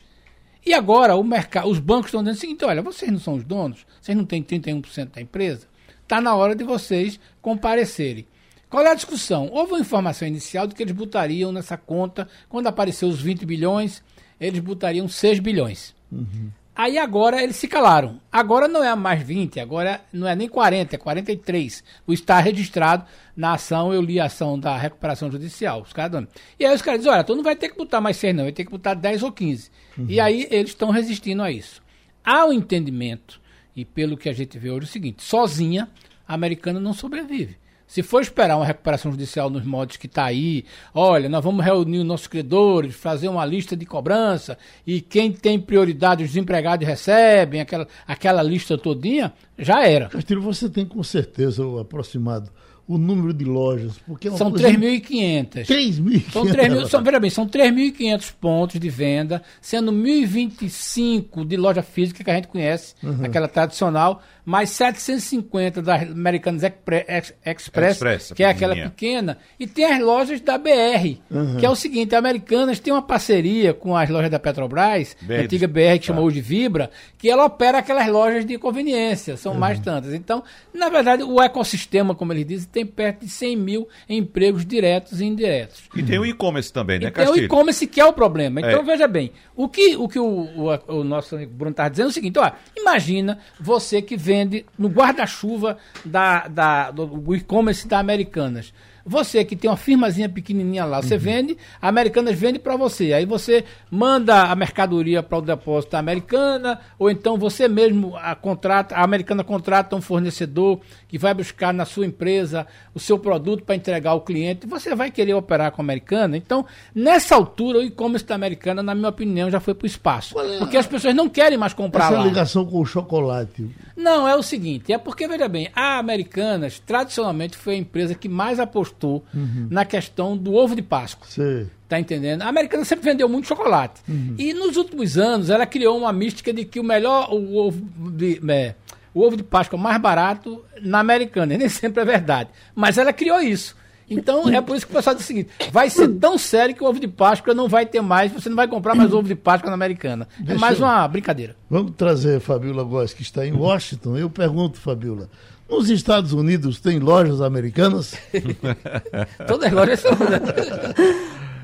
[0.66, 3.44] E agora o mercado, os bancos estão dizendo o seguinte: olha, vocês não são os
[3.44, 5.68] donos, vocês não têm 31% da empresa,
[6.04, 8.26] está na hora de vocês comparecerem.
[8.70, 9.50] Qual é a discussão?
[9.52, 14.02] Houve uma informação inicial de que eles botariam nessa conta, quando apareceu os 20 bilhões,
[14.40, 15.96] eles botariam 6 bilhões.
[16.12, 16.52] Uhum.
[16.76, 18.22] Aí agora eles se calaram.
[18.32, 21.84] Agora não é mais 20, agora não é nem 40, é 43.
[22.08, 23.04] O está registrado
[23.36, 25.82] na ação, eu li a ação da recuperação judicial.
[25.82, 26.30] Os caras dando.
[26.58, 28.44] E aí os caras dizem, olha, tu não vai ter que botar mais 6 não,
[28.46, 29.70] vai ter que botar 10 ou 15.
[29.98, 30.06] Uhum.
[30.08, 31.82] E aí eles estão resistindo a isso.
[32.24, 33.42] Há um entendimento,
[33.76, 35.90] e pelo que a gente vê hoje, é o seguinte, sozinha,
[36.26, 37.58] a americana não sobrevive.
[37.90, 40.64] Se for esperar uma recuperação judicial nos modos que está aí,
[40.94, 45.60] olha, nós vamos reunir os nossos credores, fazer uma lista de cobrança e quem tem
[45.60, 50.08] prioridade, os desempregados recebem, aquela, aquela lista todinha, já era.
[50.08, 52.52] Castilho, você tem com certeza o aproximado
[52.90, 54.00] o número de lojas.
[54.00, 55.68] Porque é são 3.500.
[55.68, 56.32] 3.500.
[56.32, 62.24] São 3.000, são, veja bem, são 3.500 pontos de venda, sendo 1.025 de loja física
[62.24, 63.24] que a gente conhece, uhum.
[63.24, 70.02] aquela tradicional, mais 750 da Americanas Express, Express que é aquela pequena, e tem as
[70.02, 71.58] lojas da BR, uhum.
[71.58, 75.34] que é o seguinte, a Americanas tem uma parceria com as lojas da Petrobras, BR,
[75.34, 76.06] a antiga BR que tá.
[76.08, 79.60] chamou de Vibra, que ela opera aquelas lojas de conveniência, são uhum.
[79.60, 80.16] mais tantas.
[80.16, 80.44] Então,
[80.74, 85.26] na verdade, o ecossistema, como eles dizem, tem perto de 100 mil empregos diretos e
[85.26, 85.84] indiretos.
[85.96, 87.36] E tem o e-commerce também, né, e Castilho?
[87.36, 88.62] Tem o e-commerce que é o problema.
[88.62, 88.84] Então, é.
[88.84, 92.14] veja bem, o que o, que o, o, o nosso Bruno está dizendo é o
[92.14, 94.39] seguinte, ó, imagina você que vende
[94.78, 98.74] no guarda-chuva da, da, do e-commerce da Americanas.
[99.10, 101.20] Você que tem uma firmazinha pequenininha lá, você uhum.
[101.20, 103.12] vende, a Americanas vende para você.
[103.12, 108.36] Aí você manda a mercadoria para o depósito da Americana, ou então você mesmo a
[108.36, 113.64] contrata, a Americana contrata um fornecedor que vai buscar na sua empresa o seu produto
[113.64, 114.68] para entregar ao cliente.
[114.68, 116.38] Você vai querer operar com a Americana.
[116.38, 116.64] Então,
[116.94, 120.40] nessa altura, o e-commerce da Americana, na minha opinião, já foi para o espaço.
[120.40, 120.60] É?
[120.60, 122.20] Porque as pessoas não querem mais comprar Essa lá.
[122.20, 123.68] Essa ligação com o chocolate.
[124.00, 128.30] Não, é o seguinte, é porque, veja bem, a Americanas, tradicionalmente, foi a empresa que
[128.30, 129.68] mais apostou uhum.
[129.70, 131.28] na questão do ovo de Páscoa.
[131.28, 131.70] Sim.
[131.90, 132.44] Tá entendendo?
[132.44, 134.02] A americana sempre vendeu muito chocolate.
[134.08, 134.36] Uhum.
[134.38, 137.82] E nos últimos anos ela criou uma mística de que o melhor o ovo
[138.12, 138.76] de, é,
[139.14, 141.58] o ovo de Páscoa mais barato na americana.
[141.58, 142.52] Nem sempre é verdade.
[142.74, 143.76] Mas ela criou isso.
[144.10, 146.84] Então é por isso que o pessoal diz o seguinte: vai ser tão sério que
[146.84, 149.36] o ovo de Páscoa não vai ter mais, você não vai comprar mais ovo de
[149.36, 150.28] Páscoa na americana.
[150.40, 151.56] É Deixa é mais uma brincadeira.
[151.70, 154.18] Vamos trazer Fabiola Góes, que está em Washington.
[154.18, 155.30] Eu pergunto, Fabiola,
[155.70, 158.16] nos Estados Unidos tem lojas americanas?
[159.48, 160.12] Todas as lojas são.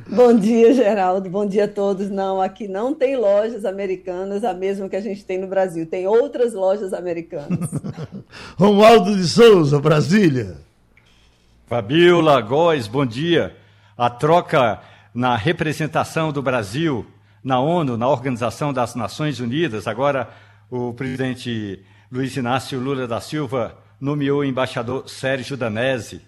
[0.07, 1.27] Bom dia, Geraldo.
[1.29, 2.11] Bom dia a todos.
[2.11, 5.87] Não, aqui não tem lojas americanas, a mesma que a gente tem no Brasil.
[5.87, 7.71] Tem outras lojas americanas.
[8.55, 10.57] Romualdo de Souza, Brasília.
[11.67, 13.57] Fabiola, Góes, bom dia.
[13.97, 14.79] A troca
[15.15, 17.07] na representação do Brasil
[17.43, 20.29] na ONU, na Organização das Nações Unidas, agora
[20.69, 26.21] o presidente Luiz Inácio Lula da Silva nomeou o embaixador Sérgio Danese,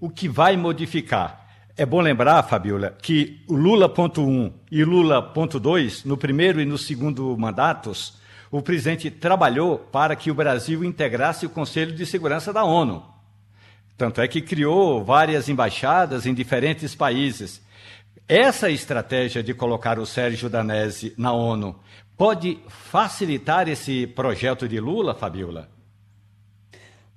[0.00, 1.46] o que vai modificar.
[1.76, 8.18] É bom lembrar, Fabiola, que o Lula.1 e Lula.2, no primeiro e no segundo mandatos,
[8.50, 13.19] o presidente trabalhou para que o Brasil integrasse o Conselho de Segurança da ONU.
[14.00, 17.60] Tanto é que criou várias embaixadas em diferentes países.
[18.26, 21.78] Essa estratégia de colocar o Sérgio Danese na ONU
[22.16, 25.68] pode facilitar esse projeto de Lula, Fabiola?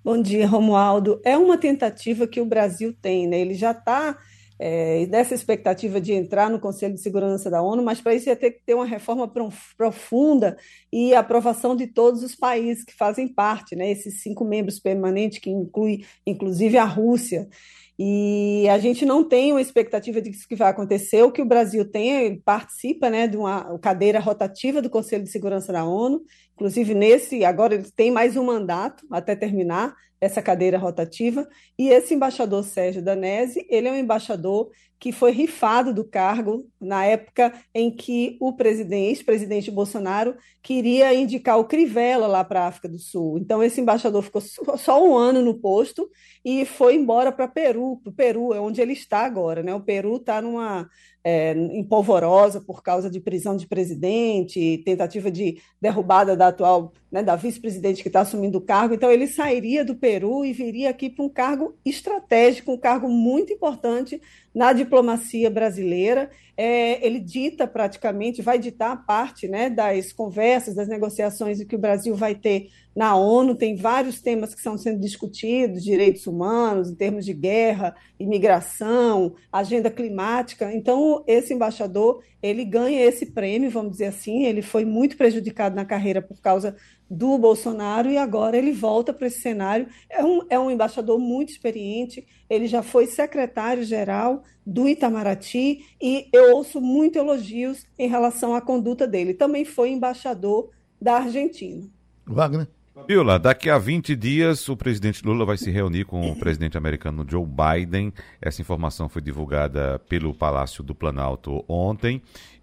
[0.03, 1.21] Bom dia, Romualdo.
[1.23, 3.39] É uma tentativa que o Brasil tem, né?
[3.39, 4.17] Ele já está
[4.65, 8.35] é, nessa expectativa de entrar no Conselho de Segurança da ONU, mas para isso ia
[8.35, 9.29] ter que ter uma reforma
[9.75, 10.55] profunda
[10.89, 13.91] e aprovação de todos os países que fazem parte, né?
[13.91, 17.49] Esses cinco membros permanentes, que inclui inclusive a Rússia.
[17.97, 21.21] E a gente não tem uma expectativa de que isso que vai acontecer.
[21.21, 25.29] O que o Brasil tem, ele participa né, de uma cadeira rotativa do Conselho de
[25.29, 26.21] Segurança da ONU.
[26.55, 31.47] Inclusive, nesse, agora ele tem mais um mandato até terminar essa cadeira rotativa.
[31.77, 34.71] E esse embaixador Sérgio Danese, ele é um embaixador
[35.03, 41.59] que foi rifado do cargo na época em que o presidente, ex-presidente Bolsonaro, queria indicar
[41.59, 43.37] o Crivella lá para a África do Sul.
[43.37, 44.39] Então, esse embaixador ficou
[44.79, 46.09] só um ano no posto
[46.45, 49.61] e foi embora para Peru, o Peru, é onde ele está agora.
[49.61, 49.75] Né?
[49.75, 50.89] O Peru está numa
[51.21, 57.21] é, em polvorosa por causa de prisão de presidente, tentativa de derrubada da atual, né,
[57.21, 58.95] da vice-presidente que está assumindo o cargo.
[58.95, 63.53] Então, ele sairia do Peru e viria aqui para um cargo estratégico, um cargo muito
[63.53, 64.19] importante
[64.53, 66.31] na diplomacia brasileira.
[66.57, 72.15] É, ele dita praticamente, vai ditar parte né, das conversas, das negociações que o Brasil
[72.15, 73.55] vai ter na ONU.
[73.55, 79.89] Tem vários temas que estão sendo discutidos: direitos humanos, em termos de guerra, imigração, agenda
[79.89, 80.73] climática.
[80.73, 84.43] Então, esse embaixador ele ganha esse prêmio, vamos dizer assim.
[84.43, 86.75] Ele foi muito prejudicado na carreira por causa
[87.09, 89.87] do Bolsonaro e agora ele volta para esse cenário.
[90.09, 96.55] É um, é um embaixador muito experiente, ele já foi secretário-geral do Itamaraty e eu
[96.55, 99.33] ouço muito elogios em relação à conduta dele.
[99.33, 100.69] Também foi embaixador
[101.01, 101.87] da Argentina.
[102.25, 102.67] Wagner.
[102.93, 107.25] Fabiola, daqui a 20 dias o presidente Lula vai se reunir com o presidente americano
[107.27, 108.13] Joe Biden.
[108.39, 112.21] Essa informação foi divulgada pelo Palácio do Planalto ontem.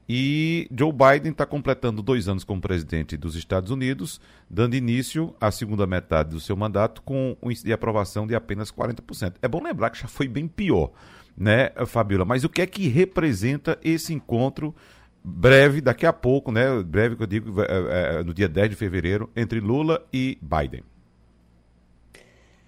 [0.09, 5.51] E Joe Biden está completando dois anos como presidente dos Estados Unidos, dando início à
[5.51, 9.35] segunda metade do seu mandato com um índice de aprovação de apenas 40%.
[9.43, 10.93] É bom lembrar que já foi bem pior,
[11.37, 12.25] né, Fabiola?
[12.25, 14.75] Mas o que é que representa esse encontro
[15.23, 16.83] breve, daqui a pouco, né?
[16.83, 20.83] Breve que eu digo, é, é, no dia 10 de fevereiro, entre Lula e Biden?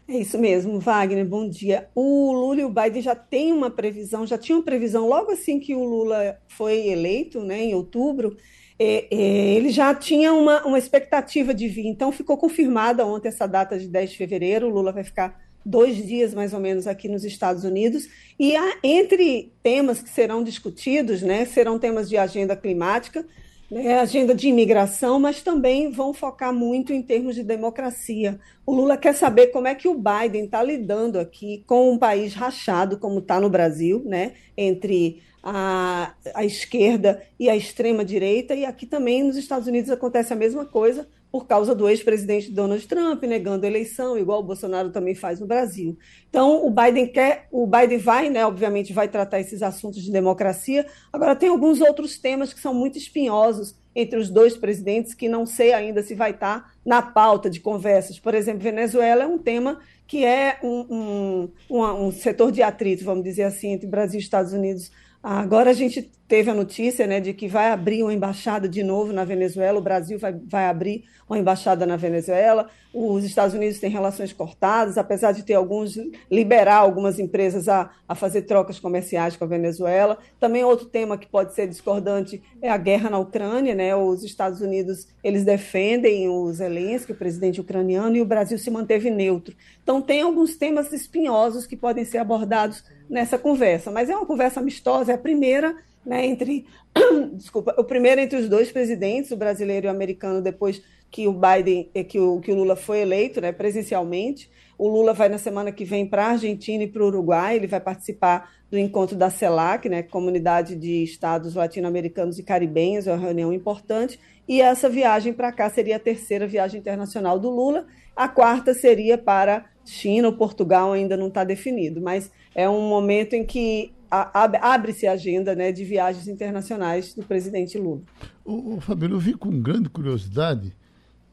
[0.08, 1.88] É isso mesmo, Wagner, bom dia.
[1.94, 5.74] O Lula e o Biden já têm uma previsão, já tinham previsão logo assim que
[5.74, 8.36] o Lula foi eleito, né, em outubro,
[8.78, 13.46] é, é, ele já tinha uma, uma expectativa de vir, então ficou confirmada ontem essa
[13.46, 17.08] data de 10 de fevereiro, o Lula vai ficar dois dias mais ou menos aqui
[17.08, 18.08] nos Estados Unidos,
[18.38, 23.24] e há, entre temas que serão discutidos, né, serão temas de agenda climática,
[23.70, 28.38] né, agenda de imigração, mas também vão focar muito em termos de democracia.
[28.66, 32.34] O Lula quer saber como é que o Biden está lidando aqui com um país
[32.34, 38.86] rachado, como está no Brasil, né, entre a, a esquerda e a extrema-direita, e aqui
[38.86, 43.64] também nos Estados Unidos acontece a mesma coisa, por causa do ex-presidente Donald Trump negando
[43.64, 45.96] a eleição, igual o Bolsonaro também faz no Brasil.
[46.28, 50.86] Então, o Biden quer, o Biden vai, né, obviamente, vai tratar esses assuntos de democracia.
[51.10, 55.46] Agora, tem alguns outros temas que são muito espinhosos entre os dois presidentes, que não
[55.46, 58.18] sei ainda se vai estar na pauta de conversas.
[58.18, 63.04] Por exemplo, Venezuela é um tema que é um, um, um, um setor de atrito,
[63.04, 64.90] vamos dizer assim, entre Brasil e Estados Unidos
[65.22, 69.12] Agora a gente teve a notícia né, de que vai abrir uma embaixada de novo
[69.12, 73.90] na Venezuela, o Brasil vai, vai abrir uma embaixada na Venezuela, os Estados Unidos têm
[73.90, 75.98] relações cortadas, apesar de ter alguns,
[76.30, 80.16] liberar algumas empresas a, a fazer trocas comerciais com a Venezuela.
[80.40, 83.94] Também outro tema que pode ser discordante é a guerra na Ucrânia, né?
[83.94, 89.10] os Estados Unidos eles defendem o Zelensky, o presidente ucraniano, e o Brasil se manteve
[89.10, 89.54] neutro.
[89.82, 94.60] Então tem alguns temas espinhosos que podem ser abordados nessa conversa, mas é uma conversa
[94.60, 96.66] amistosa, é a primeira né, entre
[97.34, 101.32] desculpa, o primeiro entre os dois presidentes, o brasileiro e o americano, depois que o
[101.32, 104.50] Biden, eh, que o, que o Lula foi eleito, né, presencialmente.
[104.78, 107.66] O Lula vai na semana que vem para a Argentina e para o Uruguai, ele
[107.66, 113.18] vai participar do encontro da CELAC, né, Comunidade de Estados Latino-Americanos e Caribenhos, é uma
[113.18, 117.86] reunião importante, e essa viagem para cá seria a terceira viagem internacional do Lula,
[118.16, 123.34] a quarta seria para China ou Portugal, ainda não está definido, mas é um momento
[123.34, 128.02] em que abre-se a agenda né, de viagens internacionais do presidente Lula.
[128.44, 130.74] O Fabíola, eu vi com grande curiosidade,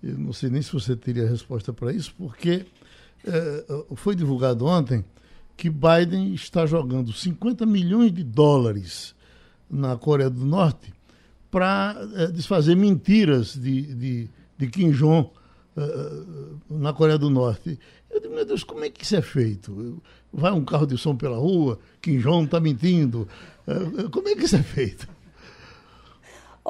[0.01, 2.65] eu não sei nem se você teria resposta para isso, porque
[3.27, 3.65] é,
[3.95, 5.03] foi divulgado ontem
[5.57, 9.13] que Biden está jogando 50 milhões de dólares
[9.69, 10.93] na Coreia do Norte
[11.51, 15.33] para é, desfazer mentiras de, de, de Kim Jong é,
[16.69, 17.79] na Coreia do Norte.
[18.09, 20.01] Eu digo, meu Deus, como é que isso é feito?
[20.31, 23.27] Vai um carro de som pela rua, Kim Jong está mentindo.
[23.67, 25.07] É, como é que isso é feito?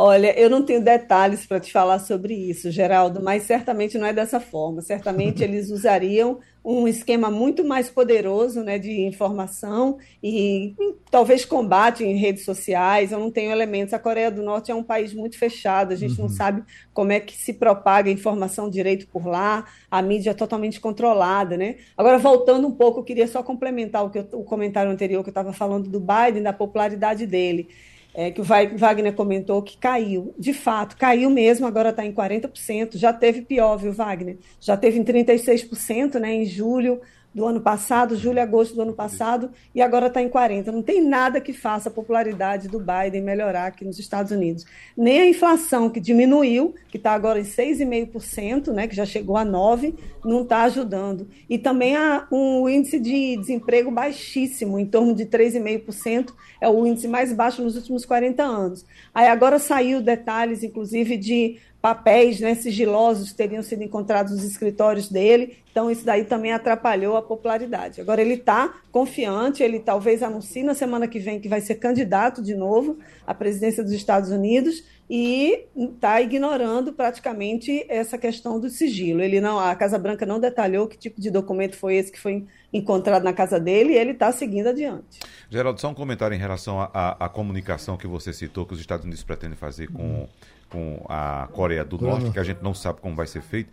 [0.01, 4.13] Olha, eu não tenho detalhes para te falar sobre isso, Geraldo, mas certamente não é
[4.13, 4.81] dessa forma.
[4.81, 10.75] Certamente eles usariam um esquema muito mais poderoso né, de informação e, e
[11.11, 13.11] talvez combate em redes sociais.
[13.11, 13.93] Eu não tenho elementos.
[13.93, 16.29] A Coreia do Norte é um país muito fechado, a gente uhum.
[16.29, 20.33] não sabe como é que se propaga a informação direito por lá, a mídia é
[20.33, 21.57] totalmente controlada.
[21.57, 21.75] Né?
[21.97, 25.29] Agora, voltando um pouco, eu queria só complementar o, que eu, o comentário anterior que
[25.29, 27.67] eu estava falando do Biden, da popularidade dele
[28.19, 30.35] é, que o Wagner comentou que caiu.
[30.37, 32.97] De fato, caiu mesmo, agora está em 40%.
[32.97, 34.37] Já teve pior, viu, Wagner?
[34.59, 36.99] Já teve em 36% né, em julho,
[37.33, 40.71] do ano passado, julho e agosto do ano passado, e agora está em 40.
[40.71, 44.65] Não tem nada que faça a popularidade do Biden melhorar aqui nos Estados Unidos.
[44.97, 49.45] Nem a inflação, que diminuiu, que está agora em 6,5%, né, que já chegou a
[49.45, 49.93] 9%,
[50.25, 51.27] não está ajudando.
[51.49, 57.07] E também há um índice de desemprego baixíssimo, em torno de 3,5%, é o índice
[57.07, 58.85] mais baixo nos últimos 40 anos.
[59.13, 65.57] Aí agora saiu detalhes, inclusive, de papéis né, sigilosos teriam sido encontrados nos escritórios dele,
[65.71, 68.01] então isso daí também atrapalhou a popularidade.
[68.01, 72.41] Agora ele está confiante, ele talvez anuncie na semana que vem que vai ser candidato
[72.41, 79.21] de novo à presidência dos Estados Unidos e está ignorando praticamente essa questão do sigilo.
[79.21, 82.45] Ele não, a Casa Branca não detalhou que tipo de documento foi esse que foi
[82.71, 85.19] encontrado na casa dele e ele está seguindo adiante.
[85.49, 89.23] Geraldo, só um comentário em relação à comunicação que você citou que os Estados Unidos
[89.23, 90.27] pretendem fazer com uhum
[90.69, 93.71] com a Coreia do Norte, que a gente não sabe como vai ser feito,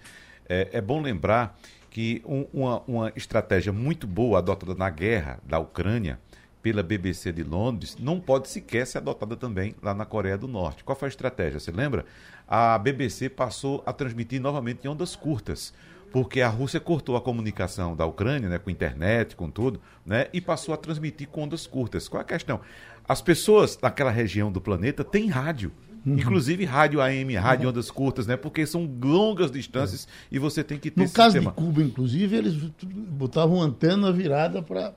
[0.48, 1.58] é, é bom lembrar
[1.90, 6.18] que um, uma, uma estratégia muito boa adotada na guerra da Ucrânia
[6.62, 10.82] pela BBC de Londres não pode sequer ser adotada também lá na Coreia do Norte.
[10.82, 11.60] Qual foi a estratégia?
[11.60, 12.04] Você lembra?
[12.48, 15.72] A BBC passou a transmitir novamente em ondas curtas
[16.12, 20.40] porque a Rússia cortou a comunicação da Ucrânia, né, com internet, com tudo, né, e
[20.40, 22.08] passou a transmitir com ondas curtas.
[22.08, 22.60] Qual é a questão?
[23.08, 25.70] As pessoas naquela região do planeta têm rádio.
[26.06, 26.14] Uhum.
[26.14, 27.70] Inclusive rádio AM, rádio uhum.
[27.70, 28.36] ondas curtas, né?
[28.36, 30.36] Porque são longas distâncias é.
[30.36, 31.50] e você tem que ter No caso sistema.
[31.50, 32.54] de Cuba, inclusive, eles
[32.84, 34.92] botavam antena virada para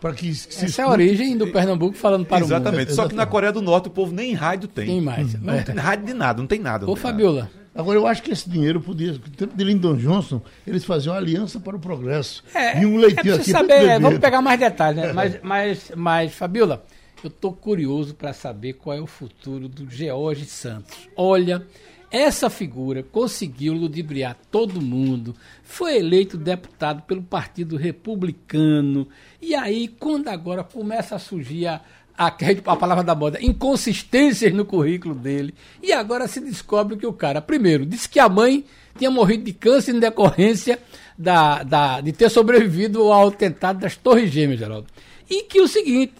[0.00, 2.60] para que se Essa é a origem do Pernambuco falando para Exatamente.
[2.60, 2.80] o mundo.
[2.80, 2.94] Exatamente.
[2.94, 4.86] Só que na Coreia do Norte o povo nem rádio tem.
[4.86, 5.40] Tem mais.
[5.40, 5.62] Não é.
[5.62, 6.88] tem rádio de nada, não tem nada.
[6.88, 7.50] Ô, Fabiola.
[7.74, 9.12] Agora, eu acho que esse dinheiro podia.
[9.12, 12.44] No tempo de Lyndon Johnson, eles faziam aliança para o progresso.
[12.54, 13.50] É, e um leitinho é aqui.
[13.50, 15.12] Saber, vamos pegar mais detalhes, né?
[15.12, 16.84] mas, mas, mas, Fabiola,
[17.24, 21.08] eu estou curioso para saber qual é o futuro do George Santos.
[21.16, 21.66] Olha,
[22.10, 29.08] essa figura conseguiu ludibriar todo mundo, foi eleito deputado pelo Partido Republicano,
[29.40, 31.80] e aí, quando agora começa a surgir a,
[32.16, 35.54] a, a palavra da moda, inconsistências no currículo dele.
[35.82, 38.64] E agora se descobre que o cara, primeiro, disse que a mãe
[38.96, 40.78] tinha morrido de câncer em decorrência
[41.18, 44.86] da, da, de ter sobrevivido ao atentado das Torres Gêmeas, Geraldo.
[45.28, 46.12] E que o seguinte,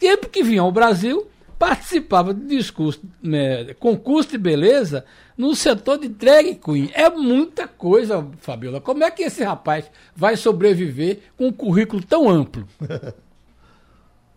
[0.00, 1.28] tempo que vinha ao Brasil,
[1.58, 5.04] participava de discurso, né, concurso de beleza
[5.36, 6.90] no setor de drag queen.
[6.94, 8.80] É muita coisa, Fabiola.
[8.80, 12.66] Como é que esse rapaz vai sobreviver com um currículo tão amplo?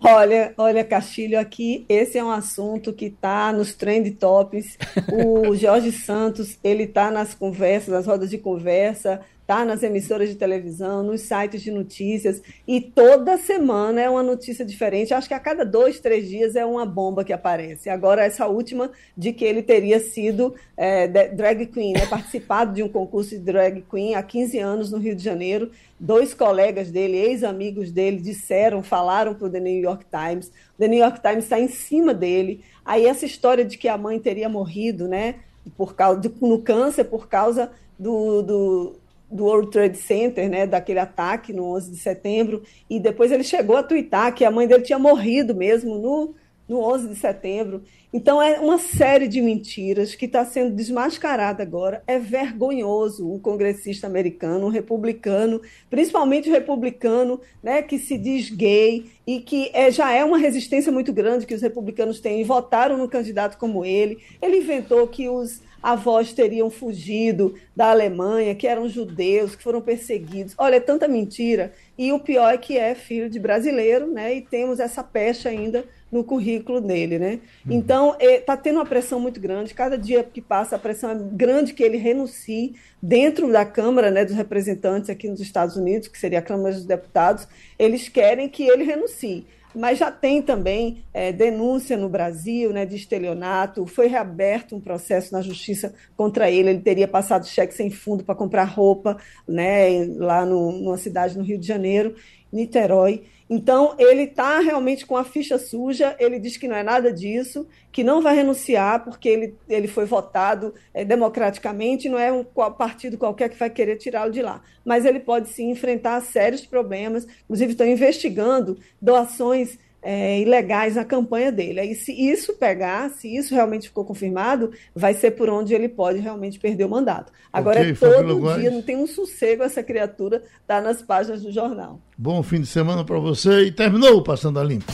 [0.06, 4.78] Olha, olha, Castilho, aqui esse é um assunto que está nos trend tops.
[5.10, 10.36] O Jorge Santos, ele está nas conversas, nas rodas de conversa, tá nas emissoras de
[10.36, 15.14] televisão, nos sites de notícias, e toda semana é uma notícia diferente.
[15.14, 17.90] Acho que a cada dois, três dias é uma bomba que aparece.
[17.90, 22.90] Agora, essa última de que ele teria sido é, drag queen, né, participado de um
[22.90, 25.72] concurso de drag queen há 15 anos no Rio de Janeiro.
[26.00, 30.48] Dois colegas dele, ex-amigos dele, disseram, falaram para o The New York Times.
[30.48, 32.62] O The New York Times está em cima dele.
[32.86, 35.36] Aí essa história de que a mãe teria morrido, né,
[35.78, 38.96] por causa de, no câncer por causa do, do
[39.34, 43.76] do World Trade Center, né, daquele ataque no 11 de setembro, e depois ele chegou
[43.76, 46.36] a twittar que a mãe dele tinha morrido mesmo no,
[46.68, 47.84] no 11 de setembro.
[48.14, 52.04] Então é uma série de mentiras que está sendo desmascarada agora.
[52.06, 55.60] É vergonhoso um congressista americano, um republicano,
[55.90, 60.92] principalmente o republicano, né, que se diz gay e que é, já é uma resistência
[60.92, 64.20] muito grande que os republicanos têm e votaram no candidato como ele.
[64.40, 70.56] Ele inventou que os avós teriam fugido da Alemanha, que eram judeus, que foram perseguidos.
[70.58, 71.74] Olha, é tanta mentira.
[71.98, 74.34] E o pior é que é filho de brasileiro, né?
[74.36, 77.40] E temos essa pecha ainda no currículo dele, né?
[77.66, 77.74] Uhum.
[77.74, 79.74] Então, está tendo uma pressão muito grande.
[79.74, 84.24] Cada dia que passa, a pressão é grande que ele renuncie dentro da Câmara né,
[84.24, 87.48] dos Representantes aqui nos Estados Unidos, que seria a Câmara dos Deputados.
[87.78, 89.46] Eles querem que ele renuncie
[89.76, 93.86] mas já tem também é, denúncia no Brasil né, de estelionato.
[93.86, 96.70] Foi reaberto um processo na justiça contra ele.
[96.70, 99.18] Ele teria passado cheque sem fundo para comprar roupa
[99.48, 102.16] né, lá no, numa cidade no Rio de Janeiro,
[102.52, 103.24] Niterói.
[103.56, 107.68] Então, ele está realmente com a ficha suja, ele diz que não é nada disso,
[107.92, 113.16] que não vai renunciar porque ele, ele foi votado é, democraticamente, não é um partido
[113.16, 114.64] qualquer que vai querer tirá-lo de lá.
[114.84, 121.52] Mas ele pode sim enfrentar sérios problemas, inclusive estão investigando doações é, ilegais na campanha
[121.52, 121.80] dele.
[121.80, 126.20] Aí, se isso pegar, se isso realmente ficou confirmado, vai ser por onde ele pode
[126.20, 127.32] realmente perder o mandato.
[127.52, 131.52] Agora okay, é todo dia, não tem um sossego essa criatura, está nas páginas do
[131.52, 132.00] jornal.
[132.18, 134.92] Bom fim de semana para você e terminou o Passando a Limpo.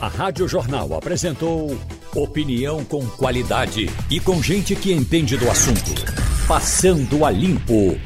[0.00, 1.78] A Rádio Jornal apresentou
[2.14, 5.90] opinião com qualidade e com gente que entende do assunto.
[6.48, 8.00] Passando a Limpo.